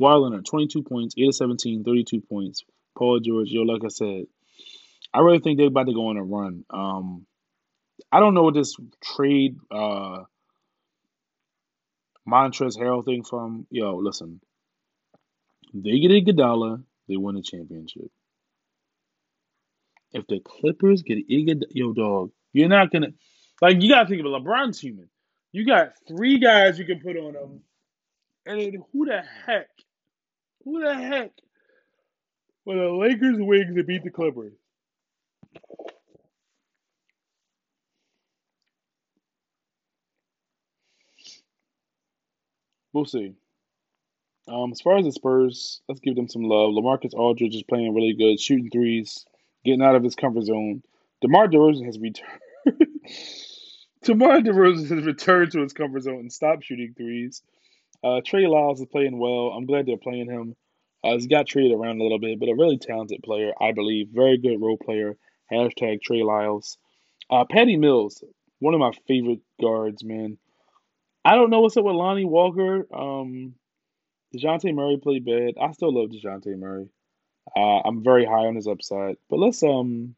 Kawhi 0.00 0.22
Leonard, 0.22 0.46
22 0.46 0.82
points, 0.82 1.14
8 1.18 1.28
of 1.28 1.34
17, 1.34 1.84
32 1.84 2.20
points. 2.22 2.64
Paul 2.96 3.20
George, 3.20 3.50
yo, 3.50 3.62
like 3.62 3.84
I 3.84 3.88
said, 3.88 4.24
I 5.12 5.20
really 5.20 5.40
think 5.40 5.58
they're 5.58 5.66
about 5.66 5.86
to 5.86 5.94
go 5.94 6.08
on 6.08 6.16
a 6.16 6.22
run. 6.22 6.64
Um, 6.70 7.26
I 8.10 8.20
don't 8.20 8.34
know 8.34 8.42
what 8.42 8.54
this 8.54 8.76
trade 9.02 9.56
uh, 9.70 10.24
Montrezl 12.28 12.78
Harrell 12.78 13.04
thing 13.04 13.24
from. 13.24 13.66
Yo, 13.70 13.96
listen, 13.96 14.40
they 15.74 15.98
get 16.00 16.10
a 16.10 16.20
Iguodala, 16.20 16.82
they 17.08 17.16
win 17.16 17.36
a 17.36 17.42
championship. 17.42 18.10
If 20.12 20.26
the 20.26 20.40
Clippers 20.40 21.02
get 21.02 21.28
Iguodala, 21.28 21.66
yo, 21.70 21.92
dog, 21.92 22.30
you're 22.52 22.68
not 22.68 22.90
gonna 22.90 23.08
like. 23.60 23.80
You 23.82 23.90
gotta 23.90 24.08
think 24.08 24.20
of. 24.20 24.26
LeBron's 24.26 24.80
human. 24.80 25.08
You 25.52 25.66
got 25.66 25.92
three 26.08 26.38
guys 26.38 26.78
you 26.78 26.84
can 26.84 27.00
put 27.00 27.16
on 27.16 27.32
them, 27.32 27.60
and 28.46 28.78
who 28.92 29.06
the 29.06 29.22
heck, 29.46 29.68
who 30.64 30.80
the 30.80 30.94
heck, 30.94 31.32
when 32.64 32.78
the 32.78 32.90
Lakers 32.90 33.36
wings 33.38 33.76
to 33.76 33.84
beat 33.84 34.04
the 34.04 34.10
Clippers? 34.10 34.52
We'll 42.92 43.04
see. 43.04 43.34
Um, 44.48 44.72
as 44.72 44.80
far 44.80 44.98
as 44.98 45.04
the 45.04 45.12
Spurs, 45.12 45.80
let's 45.88 46.00
give 46.00 46.16
them 46.16 46.28
some 46.28 46.42
love. 46.42 46.72
LaMarcus 46.72 47.14
Aldridge 47.14 47.54
is 47.54 47.62
playing 47.62 47.94
really 47.94 48.14
good, 48.14 48.40
shooting 48.40 48.68
threes, 48.70 49.24
getting 49.64 49.82
out 49.82 49.94
of 49.94 50.02
his 50.02 50.16
comfort 50.16 50.42
zone. 50.42 50.82
DeMar 51.20 51.48
DeRozan 51.48 51.84
has 51.86 51.98
returned. 52.00 52.40
DeMar 54.02 54.40
DeRozan 54.40 54.88
has 54.88 55.04
returned 55.04 55.52
to 55.52 55.60
his 55.60 55.72
comfort 55.72 56.02
zone 56.02 56.18
and 56.20 56.32
stopped 56.32 56.64
shooting 56.64 56.94
threes. 56.96 57.42
Uh, 58.02 58.20
Trey 58.24 58.46
Lyles 58.46 58.80
is 58.80 58.86
playing 58.86 59.18
well. 59.18 59.48
I'm 59.56 59.66
glad 59.66 59.86
they're 59.86 59.96
playing 59.96 60.30
him. 60.30 60.56
Uh, 61.02 61.12
he's 61.12 61.26
got 61.26 61.46
traded 61.46 61.72
around 61.72 62.00
a 62.00 62.02
little 62.02 62.18
bit, 62.18 62.38
but 62.38 62.48
a 62.48 62.54
really 62.54 62.78
talented 62.78 63.22
player, 63.22 63.52
I 63.60 63.72
believe. 63.72 64.08
Very 64.12 64.38
good 64.38 64.60
role 64.60 64.78
player. 64.78 65.16
Hashtag 65.52 66.02
Trey 66.02 66.22
Lyles. 66.22 66.78
Uh, 67.30 67.44
Patty 67.44 67.76
Mills, 67.76 68.22
one 68.58 68.74
of 68.74 68.80
my 68.80 68.92
favorite 69.06 69.40
guards, 69.60 70.04
man. 70.04 70.38
I 71.24 71.34
don't 71.34 71.50
know 71.50 71.60
what's 71.60 71.76
up 71.76 71.84
with 71.84 71.94
Lonnie 71.94 72.24
Walker. 72.24 72.86
Um, 72.92 73.54
Dejounte 74.34 74.74
Murray 74.74 74.98
played 75.02 75.24
bad. 75.24 75.54
I 75.60 75.72
still 75.72 75.94
love 75.94 76.10
Dejounte 76.10 76.56
Murray. 76.58 76.88
Uh, 77.56 77.80
I'm 77.84 78.04
very 78.04 78.24
high 78.24 78.46
on 78.46 78.54
his 78.54 78.66
upside. 78.66 79.16
But 79.28 79.38
let's 79.38 79.62
um 79.62 80.14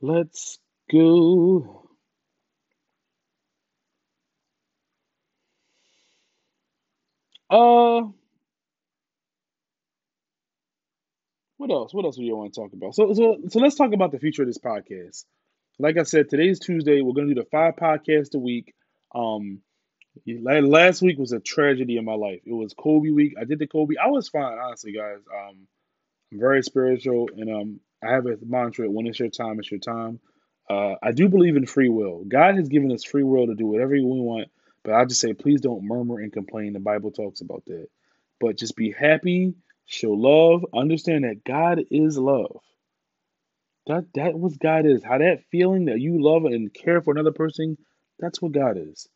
let's 0.00 0.58
go. 0.90 1.77
Uh 7.50 8.02
what 11.56 11.70
else? 11.70 11.92
What 11.92 12.04
else 12.04 12.16
do 12.16 12.22
you 12.22 12.36
want 12.36 12.54
to 12.54 12.60
talk 12.60 12.72
about? 12.72 12.94
So 12.94 13.12
so 13.14 13.38
so 13.48 13.60
let's 13.60 13.74
talk 13.76 13.92
about 13.92 14.12
the 14.12 14.18
future 14.18 14.42
of 14.42 14.48
this 14.48 14.58
podcast. 14.58 15.24
Like 15.78 15.98
I 15.98 16.04
said, 16.04 16.28
today's 16.28 16.60
Tuesday. 16.60 17.00
We're 17.02 17.14
gonna 17.14 17.34
do 17.34 17.40
the 17.42 17.48
five 17.50 17.76
podcasts 17.76 18.34
a 18.34 18.38
week. 18.38 18.74
Um 19.14 19.60
Last 20.26 21.02
week 21.02 21.18
was 21.18 21.32
a 21.32 21.40
tragedy 21.40 21.96
in 21.96 22.04
my 22.04 22.14
life. 22.14 22.40
It 22.44 22.52
was 22.52 22.74
Kobe 22.74 23.10
week. 23.10 23.34
I 23.40 23.44
did 23.44 23.58
the 23.58 23.66
Kobe. 23.66 23.94
I 24.02 24.08
was 24.08 24.28
fine, 24.28 24.58
honestly, 24.58 24.92
guys. 24.92 25.18
Um, 25.32 25.68
I'm 26.32 26.40
very 26.40 26.62
spiritual, 26.62 27.28
and 27.36 27.50
um, 27.50 27.80
I 28.02 28.12
have 28.12 28.26
a 28.26 28.36
mantra: 28.44 28.90
when 28.90 29.06
it's 29.06 29.18
your 29.18 29.30
time, 29.30 29.58
it's 29.58 29.70
your 29.70 29.80
time. 29.80 30.20
Uh, 30.68 30.94
I 31.02 31.12
do 31.12 31.28
believe 31.28 31.56
in 31.56 31.66
free 31.66 31.88
will. 31.88 32.24
God 32.26 32.56
has 32.56 32.68
given 32.68 32.92
us 32.92 33.04
free 33.04 33.22
will 33.22 33.46
to 33.46 33.54
do 33.54 33.66
whatever 33.66 33.92
we 33.92 34.02
want, 34.02 34.48
but 34.84 34.94
I 34.94 35.04
just 35.04 35.20
say, 35.20 35.34
please 35.34 35.60
don't 35.60 35.86
murmur 35.86 36.20
and 36.20 36.32
complain. 36.32 36.72
The 36.72 36.80
Bible 36.80 37.10
talks 37.10 37.40
about 37.40 37.64
that. 37.66 37.88
But 38.40 38.56
just 38.56 38.76
be 38.76 38.92
happy, 38.92 39.54
show 39.86 40.12
love, 40.12 40.64
understand 40.74 41.24
that 41.24 41.44
God 41.44 41.80
is 41.90 42.16
love. 42.16 42.60
That 43.86 44.04
that 44.14 44.38
was 44.38 44.56
God 44.56 44.86
is. 44.86 45.02
How 45.02 45.18
that 45.18 45.44
feeling 45.50 45.86
that 45.86 46.00
you 46.00 46.22
love 46.22 46.44
and 46.44 46.72
care 46.72 47.00
for 47.00 47.10
another 47.10 47.32
person, 47.32 47.78
that's 48.18 48.40
what 48.40 48.52
God 48.52 48.76
is. 48.76 49.08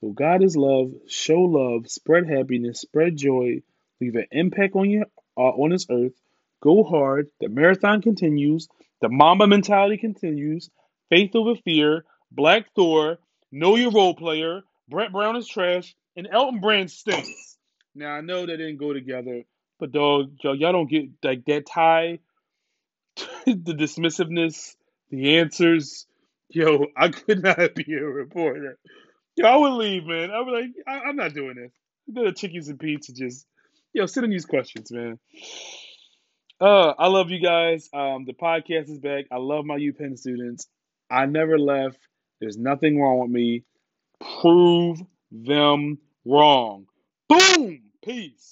So 0.00 0.10
God 0.10 0.42
is 0.42 0.56
love. 0.56 0.92
Show 1.08 1.40
love. 1.40 1.90
Spread 1.90 2.28
happiness. 2.28 2.80
Spread 2.80 3.16
joy. 3.16 3.62
Leave 4.00 4.14
an 4.14 4.26
impact 4.30 4.76
on 4.76 4.88
you 4.88 5.04
uh, 5.36 5.40
on 5.40 5.70
this 5.70 5.86
earth. 5.90 6.14
Go 6.62 6.84
hard. 6.84 7.28
The 7.40 7.48
marathon 7.48 8.02
continues. 8.02 8.68
The 9.00 9.08
Mamba 9.08 9.46
mentality 9.48 9.96
continues. 9.96 10.70
Faith 11.10 11.34
over 11.34 11.56
fear. 11.56 12.04
Black 12.30 12.66
Thor. 12.76 13.18
Know 13.50 13.76
your 13.76 13.90
role 13.90 14.14
player. 14.14 14.62
Brett 14.88 15.12
Brown 15.12 15.36
is 15.36 15.46
trash. 15.46 15.94
And 16.16 16.28
Elton 16.30 16.60
Brand 16.60 16.90
stinks. 16.90 17.56
Now 17.94 18.12
I 18.12 18.20
know 18.20 18.46
they 18.46 18.56
didn't 18.56 18.78
go 18.78 18.92
together, 18.92 19.42
but 19.78 19.92
dog, 19.92 20.32
y'all, 20.42 20.54
y'all 20.54 20.72
don't 20.72 20.90
get 20.90 21.08
like 21.22 21.44
that 21.46 21.66
tie. 21.66 22.18
the 23.46 23.74
dismissiveness, 23.74 24.76
the 25.10 25.38
answers. 25.38 26.06
Yo, 26.48 26.86
I 26.96 27.08
could 27.08 27.42
not 27.42 27.74
be 27.74 27.94
a 27.94 28.04
reporter. 28.04 28.78
Yo, 29.36 29.46
I 29.46 29.56
would 29.56 29.74
leave, 29.74 30.04
man. 30.06 30.30
I 30.30 30.40
would 30.40 30.52
like, 30.52 30.70
I, 30.86 31.08
am 31.08 31.16
not 31.16 31.34
doing 31.34 31.56
this. 31.56 31.72
Do 32.12 32.24
the 32.24 32.32
chickies 32.32 32.68
and 32.68 32.80
pizza. 32.80 33.12
Just, 33.12 33.46
yo, 33.92 34.06
sit 34.06 34.24
in 34.24 34.30
these 34.30 34.46
questions, 34.46 34.90
man. 34.90 35.18
Uh, 36.60 36.92
I 36.98 37.06
love 37.08 37.30
you 37.30 37.40
guys. 37.40 37.88
Um, 37.92 38.24
the 38.24 38.32
podcast 38.32 38.90
is 38.90 38.98
back. 38.98 39.26
I 39.30 39.36
love 39.36 39.64
my 39.64 39.76
UPenn 39.76 40.18
students. 40.18 40.66
I 41.10 41.26
never 41.26 41.58
left. 41.58 41.98
There's 42.40 42.56
nothing 42.56 43.00
wrong 43.00 43.20
with 43.20 43.30
me. 43.30 43.64
Prove 44.20 45.00
them 45.32 45.98
wrong. 46.24 46.86
Boom. 47.28 47.82
Peace. 48.04 48.46